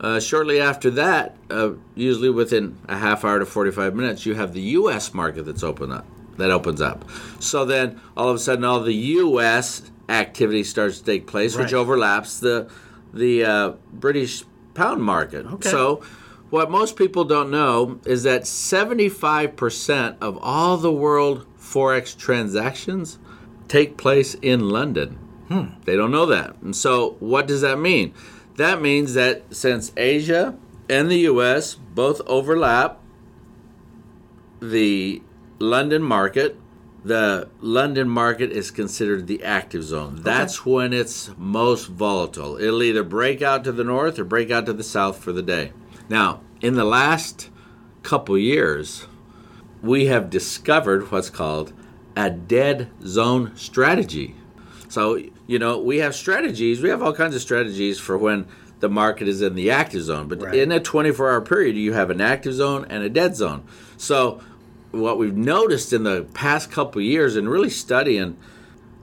uh, 0.00 0.20
shortly 0.20 0.60
after 0.60 0.90
that, 0.92 1.36
uh, 1.50 1.72
usually 1.96 2.30
within 2.30 2.78
a 2.88 2.96
half 2.96 3.24
hour 3.24 3.40
to 3.40 3.46
45 3.46 3.94
minutes, 3.96 4.24
you 4.24 4.34
have 4.34 4.52
the 4.54 4.60
U.S. 4.78 5.12
market 5.12 5.42
that's 5.44 5.62
open 5.64 5.90
up. 5.90 6.06
that 6.36 6.50
opens 6.50 6.80
up. 6.80 7.04
So 7.40 7.64
then 7.64 8.00
all 8.16 8.28
of 8.28 8.36
a 8.36 8.38
sudden, 8.38 8.64
all 8.64 8.80
the 8.80 8.94
U.S. 8.94 9.82
activity 10.08 10.62
starts 10.64 10.98
to 11.00 11.04
take 11.04 11.26
place, 11.26 11.56
which 11.56 11.72
overlaps 11.74 12.38
the 12.40 12.70
the 13.12 13.44
uh, 13.44 13.72
British 13.92 14.42
pound 14.74 15.02
market. 15.02 15.46
Okay. 15.46 15.70
So 15.70 16.02
what 16.50 16.70
most 16.70 16.96
people 16.96 17.24
don't 17.24 17.50
know 17.50 17.98
is 18.04 18.22
that 18.24 18.42
75% 18.42 20.16
of 20.20 20.38
all 20.40 20.76
the 20.76 20.92
world 20.92 21.46
forex 21.58 22.16
transactions 22.16 23.18
take 23.68 23.96
place 23.96 24.34
in 24.34 24.68
London. 24.68 25.18
Hmm. 25.48 25.66
They 25.84 25.96
don't 25.96 26.10
know 26.10 26.26
that. 26.26 26.56
And 26.62 26.74
so, 26.74 27.16
what 27.20 27.46
does 27.46 27.60
that 27.62 27.78
mean? 27.78 28.14
That 28.56 28.80
means 28.80 29.14
that 29.14 29.54
since 29.54 29.92
Asia 29.96 30.56
and 30.88 31.10
the 31.10 31.18
US 31.30 31.74
both 31.74 32.20
overlap 32.26 33.00
the 34.60 35.22
London 35.58 36.02
market, 36.02 36.58
the 37.04 37.48
London 37.60 38.08
market 38.08 38.50
is 38.50 38.70
considered 38.70 39.26
the 39.26 39.44
active 39.44 39.84
zone. 39.84 40.20
That's 40.22 40.64
when 40.64 40.92
it's 40.92 41.30
most 41.36 41.86
volatile. 41.86 42.56
It'll 42.56 42.82
either 42.82 43.02
break 43.02 43.42
out 43.42 43.62
to 43.64 43.72
the 43.72 43.84
north 43.84 44.18
or 44.18 44.24
break 44.24 44.50
out 44.50 44.64
to 44.66 44.72
the 44.72 44.82
south 44.82 45.18
for 45.18 45.30
the 45.30 45.42
day. 45.42 45.72
Now, 46.08 46.40
in 46.62 46.74
the 46.74 46.84
last 46.84 47.50
couple 48.02 48.38
years, 48.38 49.06
we 49.82 50.06
have 50.06 50.30
discovered 50.30 51.10
what's 51.12 51.28
called 51.28 51.74
a 52.16 52.30
dead 52.30 52.88
zone 53.06 53.52
strategy. 53.54 54.36
So, 54.88 55.20
you 55.46 55.58
know, 55.58 55.78
we 55.78 55.98
have 55.98 56.14
strategies, 56.14 56.80
we 56.80 56.88
have 56.88 57.02
all 57.02 57.12
kinds 57.12 57.34
of 57.34 57.42
strategies 57.42 57.98
for 57.98 58.16
when 58.16 58.46
the 58.80 58.88
market 58.88 59.28
is 59.28 59.42
in 59.42 59.54
the 59.54 59.70
active 59.70 60.02
zone. 60.02 60.28
But 60.28 60.40
Right. 60.42 60.54
in 60.54 60.72
a 60.72 60.80
24 60.80 61.30
hour 61.30 61.40
period, 61.40 61.76
you 61.76 61.92
have 61.92 62.10
an 62.10 62.20
active 62.20 62.54
zone 62.54 62.86
and 62.88 63.02
a 63.02 63.10
dead 63.10 63.36
zone. 63.36 63.62
So, 63.96 64.40
what 64.94 65.18
we've 65.18 65.36
noticed 65.36 65.92
in 65.92 66.04
the 66.04 66.26
past 66.34 66.70
couple 66.70 67.00
of 67.00 67.04
years 67.04 67.36
and 67.36 67.48
really 67.48 67.70
studying 67.70 68.36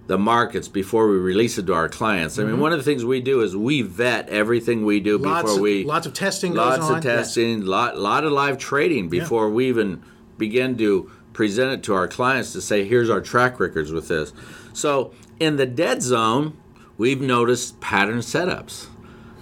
the 0.08 0.17
markets 0.17 0.67
before 0.67 1.08
we 1.08 1.15
release 1.15 1.58
it 1.58 1.67
to 1.67 1.73
our 1.73 1.88
clients. 1.88 2.38
I 2.38 2.43
mean, 2.43 2.60
one 2.60 2.73
of 2.73 2.80
the 2.80 2.84
things 2.84 3.06
we 3.06 3.21
do 3.21 3.41
is 3.41 3.56
we 3.56 3.82
vet 3.82 4.27
everything 4.30 4.86
we 4.86 4.99
do 4.99 5.17
Mm-hmm. 5.17 5.27
Lots 5.27 5.43
before 5.43 5.58
of, 5.58 5.62
we 5.62 5.84
lots 5.86 6.06
of 6.06 6.13
testing 6.13 6.54
goes 6.54 6.80
lots 6.80 6.84
on. 6.84 6.97
of 6.97 7.04
testing, 7.04 7.65
lot 7.65 7.97
lot 7.97 8.25
of 8.25 8.32
live 8.32 8.58
trading 8.58 9.10
before 9.10 9.49
we 9.49 9.69
even 9.69 10.04
begin 10.38 10.77
to 10.80 11.10
present 11.34 11.71
it 11.71 11.84
to 11.84 11.93
our 11.93 12.08
clients 12.08 12.51
to 12.54 12.62
say, 12.62 12.84
here's 12.84 13.10
our 13.10 13.21
track 13.21 13.60
records 13.60 13.91
with 13.91 14.10
this. 14.10 14.34
So 14.73 15.13
in 15.39 15.56
the 15.56 15.65
dead 15.65 16.01
zone, 16.01 16.58
we've 16.97 17.21
noticed 17.21 17.80
pattern 17.80 18.19
setups 18.19 18.88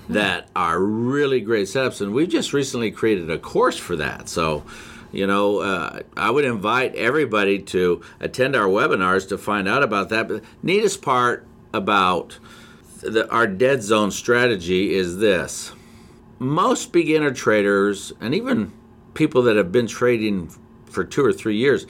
that 0.08 0.50
are 0.56 0.80
really 0.80 1.40
great 1.40 1.68
setups, 1.68 2.02
and 2.02 2.14
we've 2.14 2.30
just 2.30 2.54
recently 2.54 2.92
created 2.92 3.30
a 3.32 3.40
course 3.40 3.78
for 3.78 3.96
that. 3.96 4.30
So. 4.30 4.64
You 5.12 5.26
know, 5.28 5.60
uh, 5.60 6.02
I 6.16 6.30
would 6.30 6.46
invite 6.46 6.96
everybody 6.96 7.60
to 7.60 8.02
attend 8.20 8.56
our 8.56 8.68
webinars 8.68 9.28
to 9.30 9.38
find 9.38 9.68
out 9.68 9.82
about 9.84 10.10
that. 10.10 10.28
But 10.28 10.44
the 10.44 10.48
neatest 10.62 11.02
part 11.02 11.48
about 11.74 12.38
the, 13.02 13.30
our 13.32 13.48
dead 13.48 13.82
zone 13.84 14.12
strategy 14.12 14.94
is 14.94 15.18
this 15.18 15.72
most 16.38 16.92
beginner 16.94 17.32
traders 17.32 18.14
and 18.22 18.34
even 18.34 18.72
people 19.14 19.42
that 19.44 19.56
have 19.58 19.72
been 19.72 19.88
trading 19.88 20.50
for 20.86 21.04
two 21.04 21.24
or 21.26 21.34
three 21.34 21.56
years 21.58 21.86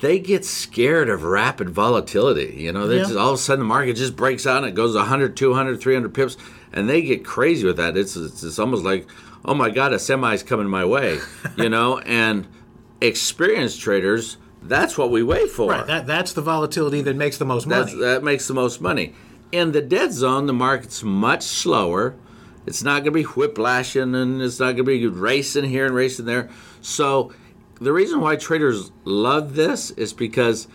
they 0.00 0.18
get 0.18 0.44
scared 0.44 1.08
of 1.08 1.22
rapid 1.22 1.70
volatility 1.70 2.54
you 2.58 2.70
know 2.72 2.88
Yeah. 2.88 2.98
just 3.02 3.16
all 3.16 3.30
of 3.30 3.34
a 3.34 3.38
sudden 3.38 3.60
the 3.60 3.64
market 3.68 3.94
just 3.94 4.14
breaks 4.16 4.46
out 4.46 4.58
and 4.58 4.66
it 4.66 4.74
goes 4.74 4.94
100 4.94 5.36
200 5.36 5.80
300 5.80 6.12
pips 6.14 6.36
and 6.72 6.88
they 6.88 7.02
get 7.02 7.24
crazy 7.24 7.66
with 7.66 7.76
that 7.78 7.96
it's, 7.96 8.14
it's, 8.16 8.42
it's 8.42 8.58
almost 8.58 8.84
like 8.84 9.06
oh 9.44 9.54
my 9.54 9.70
god 9.70 9.92
a 9.92 9.98
semi's 9.98 10.42
coming 10.42 10.68
my 10.68 10.84
way 10.84 11.18
you 11.56 11.68
know 11.68 11.98
and 12.00 12.46
experienced 13.00 13.80
traders 13.80 14.36
that's 14.62 14.96
what 14.96 15.10
we 15.10 15.22
wait 15.22 15.50
for 15.50 15.72
Right. 15.72 15.86
That, 15.86 16.06
that's 16.06 16.32
the 16.32 16.42
volatility 16.42 17.02
that 17.02 17.16
makes 17.16 17.38
the 17.38 17.44
most 17.44 17.68
that's, 17.68 17.92
money. 17.92 18.04
that 18.04 18.22
makes 18.22 18.46
the 18.46 18.54
most 18.54 18.80
money. 18.80 19.14
In 19.50 19.72
the 19.72 19.82
dead 19.82 20.12
zone, 20.12 20.46
the 20.46 20.52
market's 20.52 21.02
much 21.02 21.42
slower. 21.42 22.14
It's 22.64 22.82
not 22.82 23.02
going 23.02 23.04
to 23.06 23.10
be 23.10 23.22
whiplashing 23.24 24.14
and 24.14 24.40
it's 24.40 24.60
not 24.60 24.76
going 24.76 24.76
to 24.76 24.84
be 24.84 25.06
racing 25.06 25.64
here 25.64 25.84
and 25.84 25.94
racing 25.94 26.26
there. 26.26 26.48
So, 26.80 27.32
the 27.80 27.92
reason 27.92 28.20
why 28.20 28.36
traders 28.36 28.92
love 29.04 29.56
this 29.56 29.90
is 29.92 30.12
because 30.12 30.68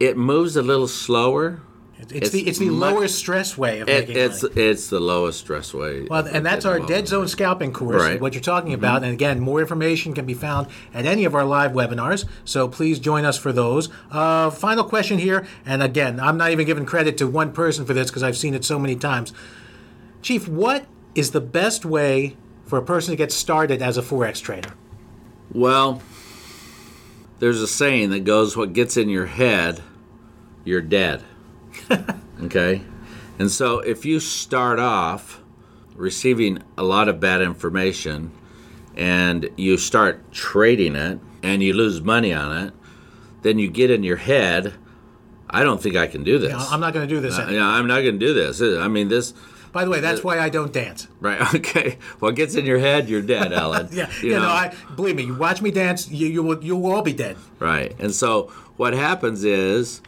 it 0.00 0.16
moves 0.16 0.56
a 0.56 0.62
little 0.62 0.88
slower. 0.88 1.60
It's, 2.02 2.12
it's 2.12 2.30
the 2.30 2.48
it's 2.48 2.58
the 2.58 2.70
much- 2.70 2.92
lower 2.94 3.08
stress 3.08 3.56
way 3.58 3.80
of 3.80 3.88
It, 3.88 4.08
making 4.08 4.22
it's 4.22 4.42
money. 4.42 4.54
it's 4.62 4.88
the 4.88 5.00
lowest 5.00 5.40
stress 5.40 5.72
way. 5.74 6.06
Well, 6.10 6.26
and 6.26 6.44
that's 6.46 6.64
our 6.64 6.80
Dead 6.80 7.06
Zone 7.08 7.28
Scalping 7.28 7.72
course, 7.72 8.02
Right. 8.02 8.14
Mm-hmm. 8.14 8.22
what 8.22 8.34
you're 8.34 8.42
talking 8.42 8.72
about. 8.72 9.02
And 9.02 9.12
again, 9.12 9.40
more 9.40 9.60
information 9.60 10.14
can 10.14 10.26
be 10.26 10.34
found 10.34 10.68
at 10.94 11.06
any 11.06 11.24
of 11.24 11.34
our 11.34 11.44
live 11.44 11.72
webinars. 11.72 12.24
So 12.44 12.68
please 12.68 12.98
join 12.98 13.24
us 13.24 13.36
for 13.38 13.52
those. 13.52 13.88
Uh, 14.10 14.50
final 14.50 14.84
question 14.84 15.18
here. 15.18 15.46
And 15.66 15.82
again, 15.82 16.18
I'm 16.20 16.36
not 16.36 16.50
even 16.50 16.66
giving 16.66 16.86
credit 16.86 17.18
to 17.18 17.26
one 17.26 17.52
person 17.52 17.84
for 17.84 17.94
this 17.94 18.08
because 18.10 18.22
I've 18.22 18.36
seen 18.36 18.54
it 18.54 18.64
so 18.64 18.78
many 18.78 18.96
times. 18.96 19.32
Chief, 20.22 20.48
what 20.48 20.86
is 21.14 21.30
the 21.32 21.40
best 21.40 21.84
way 21.84 22.36
for 22.66 22.78
a 22.78 22.82
person 22.82 23.12
to 23.12 23.16
get 23.16 23.32
started 23.32 23.82
as 23.82 23.96
a 23.98 24.02
Forex 24.02 24.40
trader? 24.40 24.70
Well, 25.52 26.00
there's 27.40 27.60
a 27.60 27.66
saying 27.66 28.10
that 28.10 28.20
goes, 28.24 28.56
What 28.56 28.72
gets 28.72 28.96
in 28.96 29.08
your 29.08 29.26
head, 29.26 29.82
you're 30.64 30.80
dead. 30.82 31.22
okay? 32.44 32.82
And 33.38 33.50
so 33.50 33.78
if 33.80 34.04
you 34.04 34.20
start 34.20 34.78
off 34.78 35.40
receiving 35.94 36.62
a 36.78 36.82
lot 36.82 37.08
of 37.08 37.20
bad 37.20 37.42
information 37.42 38.30
and 38.96 39.48
you 39.56 39.76
start 39.76 40.32
trading 40.32 40.94
it 40.96 41.18
and 41.42 41.62
you 41.62 41.72
lose 41.72 42.00
money 42.00 42.32
on 42.32 42.66
it, 42.66 42.74
then 43.42 43.58
you 43.58 43.68
get 43.70 43.90
in 43.90 44.02
your 44.02 44.16
head, 44.16 44.74
I 45.48 45.62
don't 45.62 45.82
think 45.82 45.96
I 45.96 46.06
can 46.06 46.22
do 46.22 46.38
this. 46.38 46.52
I'm 46.70 46.80
not 46.80 46.92
going 46.92 47.08
to 47.08 47.14
do 47.14 47.20
this. 47.20 47.38
Uh, 47.38 47.42
anymore. 47.42 47.62
I'm 47.62 47.86
not 47.86 48.02
going 48.02 48.18
to 48.18 48.26
do 48.26 48.34
this. 48.34 48.60
I 48.60 48.88
mean, 48.88 49.08
this. 49.08 49.32
By 49.72 49.84
the 49.84 49.90
way, 49.90 50.00
that's 50.00 50.22
why 50.24 50.38
I 50.40 50.48
don't 50.48 50.72
dance. 50.72 51.06
Right. 51.20 51.40
Okay. 51.54 51.98
What 52.18 52.34
gets 52.34 52.54
in 52.56 52.66
your 52.66 52.78
head, 52.78 53.08
you're 53.08 53.22
dead, 53.22 53.52
Alan. 53.52 53.88
Yeah, 53.92 54.10
You 54.20 54.30
you 54.30 54.34
know, 54.34 54.42
know? 54.42 54.48
I 54.48 54.74
believe 54.96 55.16
me. 55.16 55.24
You 55.24 55.34
watch 55.34 55.62
me 55.62 55.70
dance, 55.70 56.10
you 56.10 56.26
you 56.26 56.42
will 56.42 56.62
you 56.62 56.76
will 56.76 56.92
all 56.92 57.02
be 57.02 57.12
dead. 57.12 57.36
Right. 57.58 57.94
And 57.98 58.12
so 58.14 58.48
what 58.76 58.92
happens 58.94 59.44
is 59.44 60.02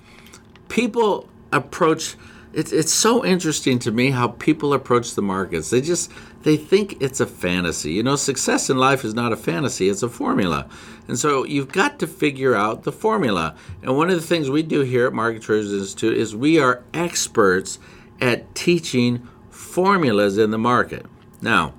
people 0.68 1.28
approach 1.52 2.16
it's 2.52 2.72
it's 2.72 2.92
so 2.92 3.24
interesting 3.24 3.78
to 3.80 3.90
me 3.90 4.10
how 4.10 4.28
people 4.28 4.74
approach 4.74 5.14
the 5.14 5.22
markets. 5.22 5.70
They 5.70 5.80
just 5.80 6.10
they 6.42 6.56
think 6.56 7.00
it's 7.00 7.20
a 7.20 7.26
fantasy. 7.26 7.92
You 7.92 8.02
know, 8.02 8.16
success 8.16 8.68
in 8.68 8.76
life 8.76 9.04
is 9.04 9.14
not 9.14 9.32
a 9.32 9.36
fantasy, 9.36 9.88
it's 9.88 10.02
a 10.02 10.08
formula. 10.08 10.68
And 11.08 11.18
so 11.18 11.44
you've 11.44 11.72
got 11.72 11.98
to 12.00 12.06
figure 12.06 12.54
out 12.54 12.82
the 12.82 12.92
formula. 12.92 13.56
And 13.82 13.96
one 13.96 14.10
of 14.10 14.16
the 14.16 14.26
things 14.26 14.50
we 14.50 14.62
do 14.62 14.80
here 14.80 15.06
at 15.06 15.12
Market 15.12 15.42
Traders 15.42 15.72
Institute 15.72 16.16
is 16.16 16.36
we 16.36 16.58
are 16.58 16.82
experts 16.92 17.78
at 18.20 18.54
teaching 18.54 19.26
formulas 19.50 20.38
in 20.38 20.50
the 20.50 20.58
market. 20.58 21.06
Now, 21.40 21.74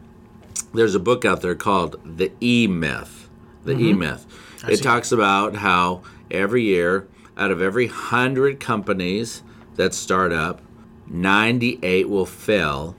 there's 0.73 0.95
a 0.95 0.99
book 0.99 1.23
out 1.23 1.41
there 1.41 1.55
called 1.55 1.99
The 2.03 2.31
E 2.41 2.67
Myth. 2.67 3.29
The 3.63 3.73
mm-hmm. 3.73 3.85
E 3.85 3.93
Myth. 3.93 4.25
It 4.67 4.81
talks 4.81 5.11
about 5.11 5.57
how 5.57 6.03
every 6.31 6.63
year, 6.63 7.07
out 7.37 7.51
of 7.51 7.61
every 7.61 7.87
hundred 7.87 8.59
companies 8.59 9.43
that 9.75 9.93
start 9.93 10.31
up, 10.31 10.61
98 11.07 12.09
will 12.09 12.25
fail 12.25 12.95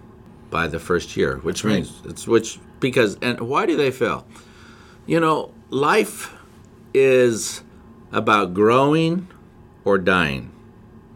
by 0.50 0.66
the 0.68 0.78
first 0.78 1.16
year, 1.16 1.38
which 1.38 1.64
right. 1.64 1.74
means 1.74 2.00
it's 2.04 2.26
which 2.26 2.58
because 2.80 3.16
and 3.20 3.40
why 3.40 3.66
do 3.66 3.76
they 3.76 3.90
fail? 3.90 4.26
You 5.06 5.20
know, 5.20 5.52
life 5.70 6.32
is 6.92 7.62
about 8.12 8.54
growing 8.54 9.28
or 9.84 9.98
dying. 9.98 10.50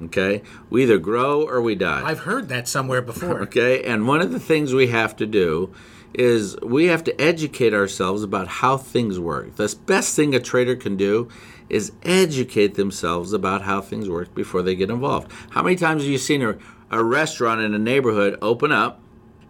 Okay, 0.02 0.42
we 0.70 0.84
either 0.84 0.98
grow 0.98 1.46
or 1.46 1.60
we 1.60 1.74
die. 1.74 2.02
I've 2.04 2.20
heard 2.20 2.48
that 2.48 2.68
somewhere 2.68 3.02
before. 3.02 3.42
Okay, 3.48 3.82
and 3.84 4.06
one 4.06 4.20
of 4.20 4.32
the 4.32 4.40
things 4.40 4.72
we 4.74 4.88
have 4.88 5.16
to 5.16 5.26
do 5.26 5.72
is 6.14 6.56
we 6.60 6.86
have 6.86 7.04
to 7.04 7.20
educate 7.20 7.74
ourselves 7.74 8.22
about 8.22 8.48
how 8.48 8.76
things 8.76 9.18
work. 9.18 9.56
The 9.56 9.74
best 9.86 10.16
thing 10.16 10.34
a 10.34 10.40
trader 10.40 10.76
can 10.76 10.96
do 10.96 11.28
is 11.68 11.92
educate 12.02 12.74
themselves 12.74 13.32
about 13.32 13.62
how 13.62 13.80
things 13.80 14.08
work 14.08 14.34
before 14.34 14.62
they 14.62 14.74
get 14.74 14.90
involved. 14.90 15.30
How 15.50 15.62
many 15.62 15.76
times 15.76 16.02
have 16.02 16.10
you 16.10 16.18
seen 16.18 16.42
a, 16.42 16.56
a 16.90 17.04
restaurant 17.04 17.60
in 17.60 17.74
a 17.74 17.78
neighborhood 17.78 18.38
open 18.40 18.72
up 18.72 19.00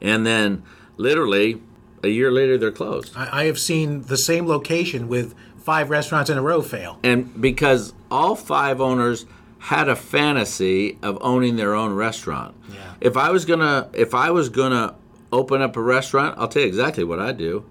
and 0.01 0.27
then 0.27 0.63
literally 0.97 1.61
a 2.03 2.09
year 2.09 2.31
later 2.31 2.59
they're 2.59 2.73
closed? 2.73 3.17
I, 3.17 3.43
I 3.43 3.45
have 3.45 3.59
seen 3.59 4.03
the 4.03 4.17
same 4.17 4.47
location 4.47 5.09
with 5.09 5.35
five 5.59 5.91
restaurants 5.91 6.31
in 6.31 6.39
a 6.39 6.43
row 6.43 6.63
fail. 6.63 6.99
And 7.03 7.41
because 7.41 7.93
all 8.11 8.35
five 8.35 8.81
owners 8.81 9.27
had 9.59 9.89
a 9.89 9.97
fantasy 9.97 10.99
of 11.03 11.19
owning 11.21 11.57
their 11.57 11.75
own 11.75 11.95
restaurant. 11.95 12.55
Yeah. 12.73 12.95
If 13.01 13.17
I 13.17 13.31
was 13.31 13.45
gonna 13.45 13.91
if 13.93 14.15
I 14.15 14.31
was 14.31 14.49
gonna 14.49 14.95
open 15.33 15.61
up 15.61 15.77
a 15.77 15.83
restaurant, 15.83 16.39
I'll 16.39 16.49
tell 16.49 16.63
you 16.63 16.69
exactly 16.69 17.05
what 17.05 17.19
I'd 17.19 17.39
do. 17.39 17.65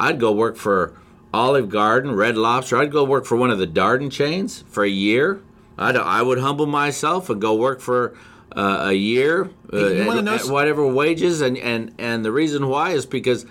I'd 0.00 0.18
go 0.18 0.32
work 0.32 0.56
for 0.56 0.98
Olive 1.32 1.68
Garden, 1.68 2.12
Red 2.14 2.36
Lobster. 2.36 2.76
I'd 2.78 2.92
go 2.92 3.04
work 3.04 3.24
for 3.24 3.36
one 3.36 3.50
of 3.50 3.58
the 3.58 3.66
Darden 3.66 4.10
chains 4.10 4.64
for 4.68 4.84
a 4.84 4.88
year. 4.88 5.40
I'd, 5.78 5.96
I 5.96 6.22
would 6.22 6.38
humble 6.38 6.66
myself 6.66 7.28
and 7.28 7.40
go 7.40 7.54
work 7.54 7.80
for 7.80 8.16
uh, 8.56 8.86
a 8.88 8.92
year, 8.94 9.50
uh, 9.72 9.76
at- 9.76 10.28
at 10.28 10.44
whatever 10.46 10.86
wages. 10.86 11.42
And, 11.42 11.58
and, 11.58 11.94
and 11.98 12.24
the 12.24 12.32
reason 12.32 12.68
why 12.68 12.92
is 12.92 13.04
because 13.04 13.44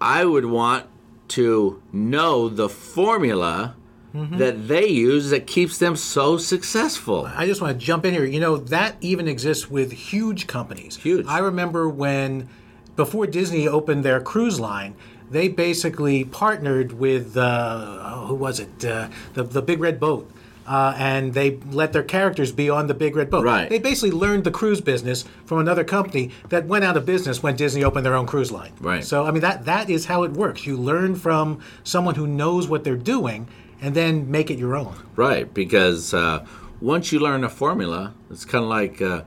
I 0.00 0.24
would 0.24 0.46
want 0.46 0.86
to 1.28 1.82
know 1.92 2.48
the 2.48 2.68
formula 2.68 3.74
mm-hmm. 4.14 4.38
that 4.38 4.68
they 4.68 4.86
use 4.86 5.30
that 5.30 5.46
keeps 5.46 5.78
them 5.78 5.96
so 5.96 6.36
successful. 6.38 7.26
I 7.26 7.46
just 7.46 7.60
want 7.60 7.78
to 7.78 7.84
jump 7.84 8.04
in 8.04 8.14
here. 8.14 8.24
You 8.24 8.40
know, 8.40 8.56
that 8.56 8.96
even 9.00 9.28
exists 9.28 9.70
with 9.70 9.92
huge 9.92 10.46
companies. 10.46 10.96
Huge. 10.96 11.26
I 11.26 11.38
remember 11.38 11.88
when, 11.88 12.48
before 12.96 13.26
Disney 13.26 13.68
opened 13.68 14.04
their 14.04 14.20
cruise 14.20 14.58
line, 14.58 14.94
they 15.32 15.48
basically 15.48 16.24
partnered 16.24 16.92
with, 16.92 17.36
uh, 17.36 18.26
who 18.26 18.34
was 18.34 18.60
it? 18.60 18.84
Uh, 18.84 19.08
the, 19.34 19.42
the 19.42 19.62
Big 19.62 19.80
Red 19.80 19.98
Boat 19.98 20.30
uh, 20.66 20.94
and 20.96 21.34
they 21.34 21.56
let 21.72 21.92
their 21.92 22.04
characters 22.04 22.52
be 22.52 22.70
on 22.70 22.86
the 22.86 22.94
big 22.94 23.16
red 23.16 23.28
boat. 23.28 23.44
Right. 23.44 23.68
They 23.68 23.80
basically 23.80 24.12
learned 24.12 24.44
the 24.44 24.52
cruise 24.52 24.80
business 24.80 25.24
from 25.44 25.58
another 25.58 25.82
company 25.82 26.30
that 26.50 26.66
went 26.66 26.84
out 26.84 26.96
of 26.96 27.04
business 27.04 27.42
when 27.42 27.56
Disney 27.56 27.82
opened 27.82 28.06
their 28.06 28.14
own 28.14 28.26
cruise 28.26 28.52
line. 28.52 28.72
Right. 28.80 29.04
So 29.04 29.26
I 29.26 29.32
mean 29.32 29.40
that 29.40 29.64
that 29.64 29.90
is 29.90 30.06
how 30.06 30.22
it 30.22 30.30
works. 30.30 30.64
You 30.64 30.76
learn 30.76 31.16
from 31.16 31.58
someone 31.82 32.14
who 32.14 32.28
knows 32.28 32.68
what 32.68 32.84
they're 32.84 32.94
doing, 32.96 33.48
and 33.80 33.92
then 33.96 34.30
make 34.30 34.52
it 34.52 34.58
your 34.58 34.76
own. 34.76 34.94
Right, 35.16 35.52
because 35.52 36.14
uh, 36.14 36.46
once 36.80 37.10
you 37.10 37.18
learn 37.18 37.42
a 37.42 37.48
formula, 37.48 38.14
it's 38.30 38.44
kind 38.44 38.62
of 38.62 38.70
like 38.70 39.02
uh, 39.02 39.22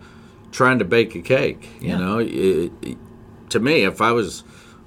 trying 0.53 0.79
to 0.79 0.85
bake 0.85 1.15
a 1.15 1.21
cake. 1.21 1.67
You 1.81 1.89
Yeah. 1.89 1.97
know, 1.97 2.19
It- 2.19 2.71
it- 2.81 2.97
to 3.49 3.59
me, 3.59 3.83
if 3.83 3.99
I 4.01 4.11
was 4.13 4.43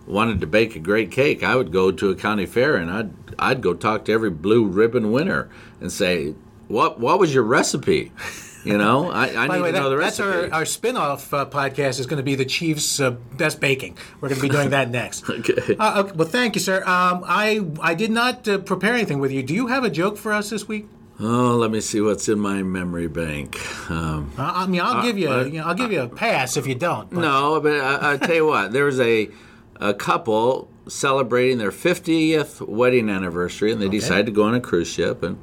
wanted 0.09 0.41
to 0.41 0.47
bake 0.47 0.75
a 0.77 0.79
great 0.81 1.11
cake, 1.13 1.43
I 1.43 1.55
would 1.55 1.71
go 1.73 1.91
to 1.93 2.11
a 2.11 2.15
county 2.17 2.47
fair 2.47 2.77
and 2.77 2.91
I'd 2.91 3.11
I'd 3.39 3.61
go 3.61 3.75
talk 3.75 4.05
to 4.07 4.13
every 4.13 4.31
blue 4.31 4.65
ribbon 4.67 5.13
winner 5.13 5.49
and 5.81 5.93
say, 5.93 6.35
"What 6.69 6.99
what 6.99 7.19
was 7.19 7.33
your 7.35 7.45
recipe?" 7.45 8.13
You 8.65 8.77
know, 8.77 9.09
I, 9.11 9.29
I 9.29 9.47
need 9.47 9.63
way, 9.63 9.71
to 9.73 9.79
know 9.79 9.89
that, 9.91 9.97
the 9.97 10.03
that's 10.03 10.21
our, 10.21 10.53
our 10.53 10.65
spin-off 10.67 11.33
uh, 11.33 11.47
podcast 11.47 12.01
is 12.01 12.07
going 12.07 12.17
to 12.19 12.25
be 12.25 12.35
the 12.35 12.45
Chiefs' 12.45 12.99
uh, 13.01 13.13
best 13.13 13.61
baking. 13.61 13.97
We're 14.21 14.29
going 14.29 14.41
to 14.41 14.47
be 14.47 14.49
doing 14.53 14.71
that 14.71 14.91
next. 14.91 15.25
Okay. 15.31 15.77
Uh, 15.79 16.03
okay. 16.03 16.13
Well, 16.17 16.27
thank 16.29 16.57
you, 16.57 16.61
sir. 16.61 16.79
Um, 16.85 17.23
I 17.25 17.65
I 17.81 17.95
did 17.95 18.11
not 18.11 18.47
uh, 18.49 18.59
prepare 18.59 18.95
anything 18.95 19.21
with 19.21 19.31
you. 19.31 19.43
Do 19.45 19.55
you 19.55 19.69
have 19.69 19.85
a 19.85 19.91
joke 19.91 20.17
for 20.19 20.33
us 20.33 20.51
this 20.51 20.67
week? 20.67 20.89
Oh, 21.21 21.57
let 21.57 21.71
me 21.71 21.81
see 21.81 22.01
what's 22.01 22.29
in 22.29 22.39
my 22.41 22.63
memory 22.63 23.09
bank. 23.09 23.57
Um, 23.91 24.33
Uh, 24.37 24.53
I 24.55 24.67
mean, 24.67 24.81
I'll 24.81 25.03
give 25.03 25.17
you, 25.19 25.31
a, 25.31 25.45
you 25.47 25.59
know, 25.61 25.65
I'll 25.67 25.75
give 25.75 25.91
you 25.93 26.03
a 26.03 26.09
pass 26.09 26.57
if 26.57 26.67
you 26.67 26.75
don't. 26.75 27.09
but- 27.11 27.21
No, 27.21 27.61
but 27.61 27.73
I, 27.81 28.13
I 28.13 28.17
tell 28.19 28.35
you 28.37 28.47
what, 28.47 28.73
there 28.73 28.85
was 28.85 29.01
a 29.01 29.29
a 29.81 29.95
couple 29.95 30.69
celebrating 30.89 31.59
their 31.59 31.71
50th 31.71 32.67
wedding 32.67 33.09
anniversary, 33.09 33.73
and 33.73 33.81
they 33.81 33.89
decided 33.89 34.27
to 34.27 34.33
go 34.33 34.45
on 34.45 34.55
a 34.55 34.61
cruise 34.61 34.89
ship. 34.89 35.23
And 35.23 35.39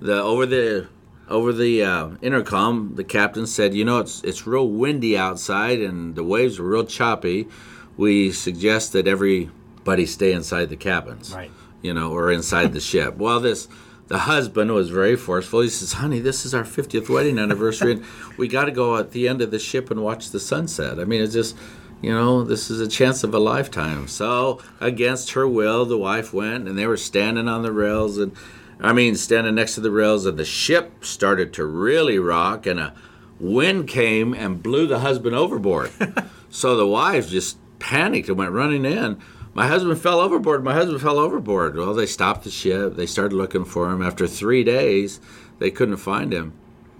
the 0.00 0.20
over 0.20 0.46
the 0.46 0.88
over 1.28 1.52
the 1.52 1.82
uh, 1.82 2.08
intercom, 2.20 2.94
the 2.96 3.04
captain 3.04 3.46
said, 3.46 3.74
"You 3.74 3.84
know, 3.84 3.98
it's 3.98 4.22
it's 4.22 4.46
real 4.46 4.68
windy 4.68 5.16
outside, 5.16 5.80
and 5.80 6.14
the 6.14 6.24
waves 6.24 6.58
are 6.58 6.64
real 6.64 6.84
choppy. 6.84 7.48
We 7.96 8.32
suggest 8.32 8.92
that 8.92 9.06
everybody 9.06 10.06
stay 10.06 10.32
inside 10.32 10.68
the 10.70 10.76
cabins, 10.76 11.32
Right. 11.34 11.50
You 11.82 11.94
know, 11.94 12.12
or 12.12 12.30
inside 12.32 12.72
the 12.72 12.80
ship." 12.80 13.16
Well, 13.16 13.40
this. 13.40 13.68
The 14.08 14.18
husband 14.18 14.70
was 14.72 14.90
very 14.90 15.16
forceful. 15.16 15.62
He 15.62 15.70
says, 15.70 15.94
"Honey, 15.94 16.18
this 16.18 16.44
is 16.44 16.52
our 16.52 16.64
50th 16.64 17.08
wedding 17.08 17.38
anniversary, 17.38 17.92
and 17.92 18.04
we 18.36 18.46
got 18.46 18.66
to 18.66 18.70
go 18.70 18.98
at 18.98 19.12
the 19.12 19.26
end 19.26 19.40
of 19.40 19.50
the 19.50 19.58
ship 19.58 19.90
and 19.90 20.02
watch 20.02 20.30
the 20.32 20.40
sunset. 20.40 20.98
I 21.00 21.04
mean, 21.04 21.22
it's 21.22 21.32
just, 21.32 21.56
you 22.02 22.10
know, 22.10 22.42
this 22.44 22.70
is 22.70 22.80
a 22.80 22.88
chance 22.88 23.24
of 23.24 23.32
a 23.32 23.38
lifetime." 23.38 24.08
So, 24.08 24.60
against 24.80 25.32
her 25.32 25.48
will, 25.48 25.86
the 25.86 25.96
wife 25.96 26.34
went, 26.34 26.68
and 26.68 26.76
they 26.76 26.86
were 26.86 26.98
standing 26.98 27.48
on 27.48 27.62
the 27.62 27.72
rails, 27.72 28.18
and 28.18 28.32
I 28.80 28.92
mean, 28.92 29.14
standing 29.14 29.54
next 29.54 29.76
to 29.76 29.80
the 29.80 29.90
rails, 29.90 30.26
and 30.26 30.38
the 30.38 30.44
ship 30.44 31.04
started 31.04 31.52
to 31.54 31.64
really 31.64 32.18
rock, 32.18 32.66
and 32.66 32.80
a 32.80 32.94
wind 33.38 33.88
came 33.88 34.34
and 34.34 34.62
blew 34.62 34.86
the 34.86 34.98
husband 34.98 35.36
overboard. 35.36 35.90
so 36.50 36.76
the 36.76 36.86
wives 36.86 37.30
just 37.30 37.58
panicked 37.78 38.28
and 38.28 38.38
went 38.38 38.52
running 38.52 38.84
in. 38.84 39.20
My 39.54 39.66
husband 39.66 40.00
fell 40.00 40.20
overboard. 40.20 40.64
My 40.64 40.72
husband 40.72 41.00
fell 41.00 41.18
overboard. 41.18 41.76
Well, 41.76 41.92
they 41.92 42.06
stopped 42.06 42.44
the 42.44 42.50
ship. 42.50 42.96
They 42.96 43.06
started 43.06 43.36
looking 43.36 43.64
for 43.64 43.90
him. 43.90 44.02
After 44.02 44.26
three 44.26 44.64
days, 44.64 45.20
they 45.58 45.70
couldn't 45.70 45.98
find 45.98 46.32
him. 46.32 46.54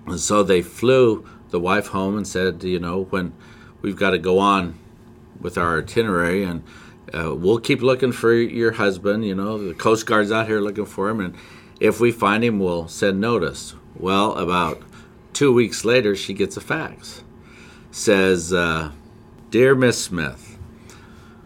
And 0.07 0.21
so 0.21 0.43
they 0.43 0.61
flew 0.61 1.27
the 1.51 1.61
wife 1.61 1.89
home 1.89 2.17
and 2.17 2.27
said, 2.27 2.63
you 2.65 2.79
know, 2.79 3.05
when 3.05 3.33
we've 3.81 3.97
got 3.97 4.11
to 4.11 4.19
go 4.19 4.39
on 4.39 4.79
with 5.43 5.59
our 5.59 5.81
itinerary 5.81 6.45
and 6.45 6.63
uh, 7.13 7.35
we'll 7.35 7.59
keep 7.59 7.83
looking 7.83 8.13
for 8.13 8.33
your 8.33 8.73
husband. 8.73 9.25
You 9.25 9.35
know, 9.35 9.59
the 9.59 9.75
Coast 9.75 10.07
Guard's 10.07 10.33
out 10.33 10.47
here 10.47 10.61
looking 10.61 10.87
for 10.87 11.09
him. 11.09 11.21
And 11.21 11.35
if 11.81 12.01
we 12.01 12.13
find 12.13 12.43
him, 12.43 12.59
we'll 12.59 12.89
send 12.89 13.21
notice. 13.21 13.75
Well, 13.95 14.35
about 14.35 14.81
two 15.33 15.53
weeks 15.53 15.85
later, 15.85 16.17
she 16.17 16.33
gets 16.33 16.57
a 16.57 16.61
fax. 16.61 17.23
Says, 17.91 18.53
uh, 18.53 18.93
Dear 19.51 19.75
Miss 19.75 20.03
Smith, 20.03 20.57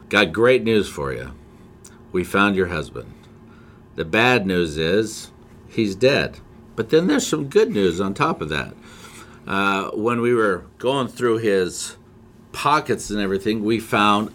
got 0.09 0.33
great 0.33 0.63
news 0.63 0.89
for 0.89 1.13
you. 1.13 1.33
We 2.13 2.23
found 2.23 2.55
your 2.55 2.69
husband. 2.69 3.13
The 3.97 4.05
bad 4.05 4.47
news 4.47 4.77
is 4.77 5.33
he's 5.69 5.97
dead. 5.97 6.39
But 6.77 6.91
then 6.91 7.07
there's 7.07 7.27
some 7.27 7.49
good 7.49 7.71
news 7.71 8.01
on 8.01 8.15
top 8.15 8.41
of 8.41 8.51
that. 8.51 8.75
Uh, 9.47 9.91
when 9.93 10.21
we 10.21 10.35
were 10.35 10.67
going 10.79 11.09
through 11.09 11.39
his 11.39 11.97
pockets 12.57 13.11
and 13.11 13.21
everything, 13.21 13.63
we 13.63 13.79
found 13.79 14.33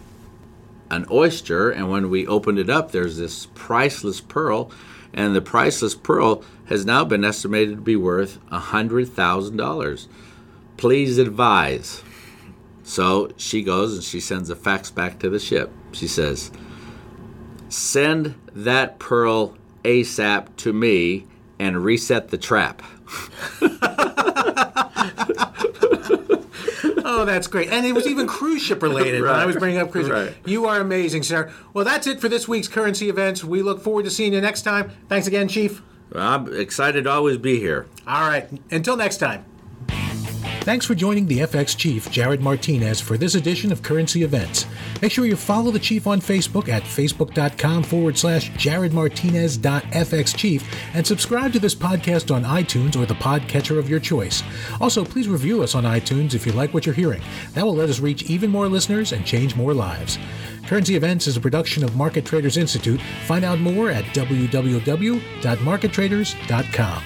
an 0.92 1.04
oyster, 1.10 1.70
and 1.70 1.90
when 1.90 2.08
we 2.08 2.24
opened 2.24 2.56
it 2.56 2.70
up, 2.70 2.92
there's 2.92 3.16
this 3.16 3.46
priceless 3.54 4.20
pearl, 4.20 4.70
and 5.12 5.34
the 5.34 5.40
priceless 5.40 5.96
pearl 5.96 6.44
has 6.66 6.86
now 6.86 7.04
been 7.04 7.24
estimated 7.24 7.74
to 7.74 7.82
be 7.82 7.96
worth 7.96 8.38
a 8.52 8.60
hundred 8.60 9.08
thousand 9.08 9.56
dollars. 9.56 10.06
Please 10.76 11.18
advise. 11.18 12.04
So 12.84 13.32
she 13.36 13.64
goes 13.64 13.94
and 13.94 14.04
she 14.04 14.20
sends 14.20 14.50
a 14.50 14.56
fax 14.56 14.88
back 14.88 15.18
to 15.18 15.28
the 15.28 15.40
ship. 15.40 15.72
She 15.90 16.06
says, 16.06 16.52
"Send 17.68 18.36
that 18.54 19.00
pearl 19.00 19.56
ASAP 19.82 20.54
to 20.58 20.72
me 20.72 21.26
and 21.58 21.84
reset 21.84 22.28
the 22.28 22.38
trap." 22.38 22.82
Oh, 27.14 27.26
that's 27.26 27.46
great. 27.46 27.68
And 27.68 27.84
it 27.84 27.92
was 27.92 28.06
even 28.06 28.26
cruise 28.26 28.62
ship 28.62 28.82
related 28.82 29.20
when 29.20 29.30
I 29.30 29.44
was 29.44 29.54
bringing 29.56 29.78
up 29.78 29.90
cruise 29.90 30.06
ship. 30.06 30.14
Right. 30.14 30.34
You 30.46 30.64
are 30.64 30.80
amazing, 30.80 31.24
sir. 31.24 31.52
Well, 31.74 31.84
that's 31.84 32.06
it 32.06 32.22
for 32.22 32.28
this 32.30 32.48
week's 32.48 32.68
currency 32.68 33.10
events. 33.10 33.44
We 33.44 33.60
look 33.60 33.82
forward 33.82 34.06
to 34.06 34.10
seeing 34.10 34.32
you 34.32 34.40
next 34.40 34.62
time. 34.62 34.90
Thanks 35.10 35.26
again, 35.26 35.46
Chief. 35.46 35.82
I'm 36.14 36.50
excited 36.54 37.04
to 37.04 37.10
always 37.10 37.36
be 37.36 37.58
here. 37.58 37.86
All 38.06 38.26
right. 38.26 38.48
Until 38.70 38.96
next 38.96 39.18
time. 39.18 39.44
Thanks 40.62 40.86
for 40.86 40.94
joining 40.94 41.26
the 41.26 41.40
FX 41.40 41.76
Chief, 41.76 42.08
Jared 42.08 42.40
Martinez, 42.40 43.00
for 43.00 43.18
this 43.18 43.34
edition 43.34 43.72
of 43.72 43.82
Currency 43.82 44.22
Events. 44.22 44.64
Make 45.02 45.10
sure 45.10 45.26
you 45.26 45.34
follow 45.34 45.72
the 45.72 45.80
Chief 45.80 46.06
on 46.06 46.20
Facebook 46.20 46.68
at 46.68 46.84
facebook.com 46.84 47.82
forward 47.82 48.16
slash 48.16 48.52
jaredmartinez.fxchief 48.52 50.62
and 50.94 51.04
subscribe 51.04 51.52
to 51.52 51.58
this 51.58 51.74
podcast 51.74 52.32
on 52.32 52.44
iTunes 52.44 52.94
or 52.94 53.06
the 53.06 53.14
podcatcher 53.14 53.76
of 53.76 53.90
your 53.90 53.98
choice. 53.98 54.44
Also, 54.80 55.04
please 55.04 55.26
review 55.26 55.64
us 55.64 55.74
on 55.74 55.82
iTunes 55.82 56.32
if 56.32 56.46
you 56.46 56.52
like 56.52 56.72
what 56.72 56.86
you're 56.86 56.94
hearing. 56.94 57.22
That 57.54 57.64
will 57.64 57.74
let 57.74 57.90
us 57.90 57.98
reach 57.98 58.30
even 58.30 58.48
more 58.48 58.68
listeners 58.68 59.10
and 59.10 59.26
change 59.26 59.56
more 59.56 59.74
lives. 59.74 60.16
Currency 60.68 60.94
Events 60.94 61.26
is 61.26 61.36
a 61.36 61.40
production 61.40 61.82
of 61.82 61.96
Market 61.96 62.24
Traders 62.24 62.56
Institute. 62.56 63.00
Find 63.26 63.44
out 63.44 63.58
more 63.58 63.90
at 63.90 64.04
www.markettraders.com. 64.14 67.02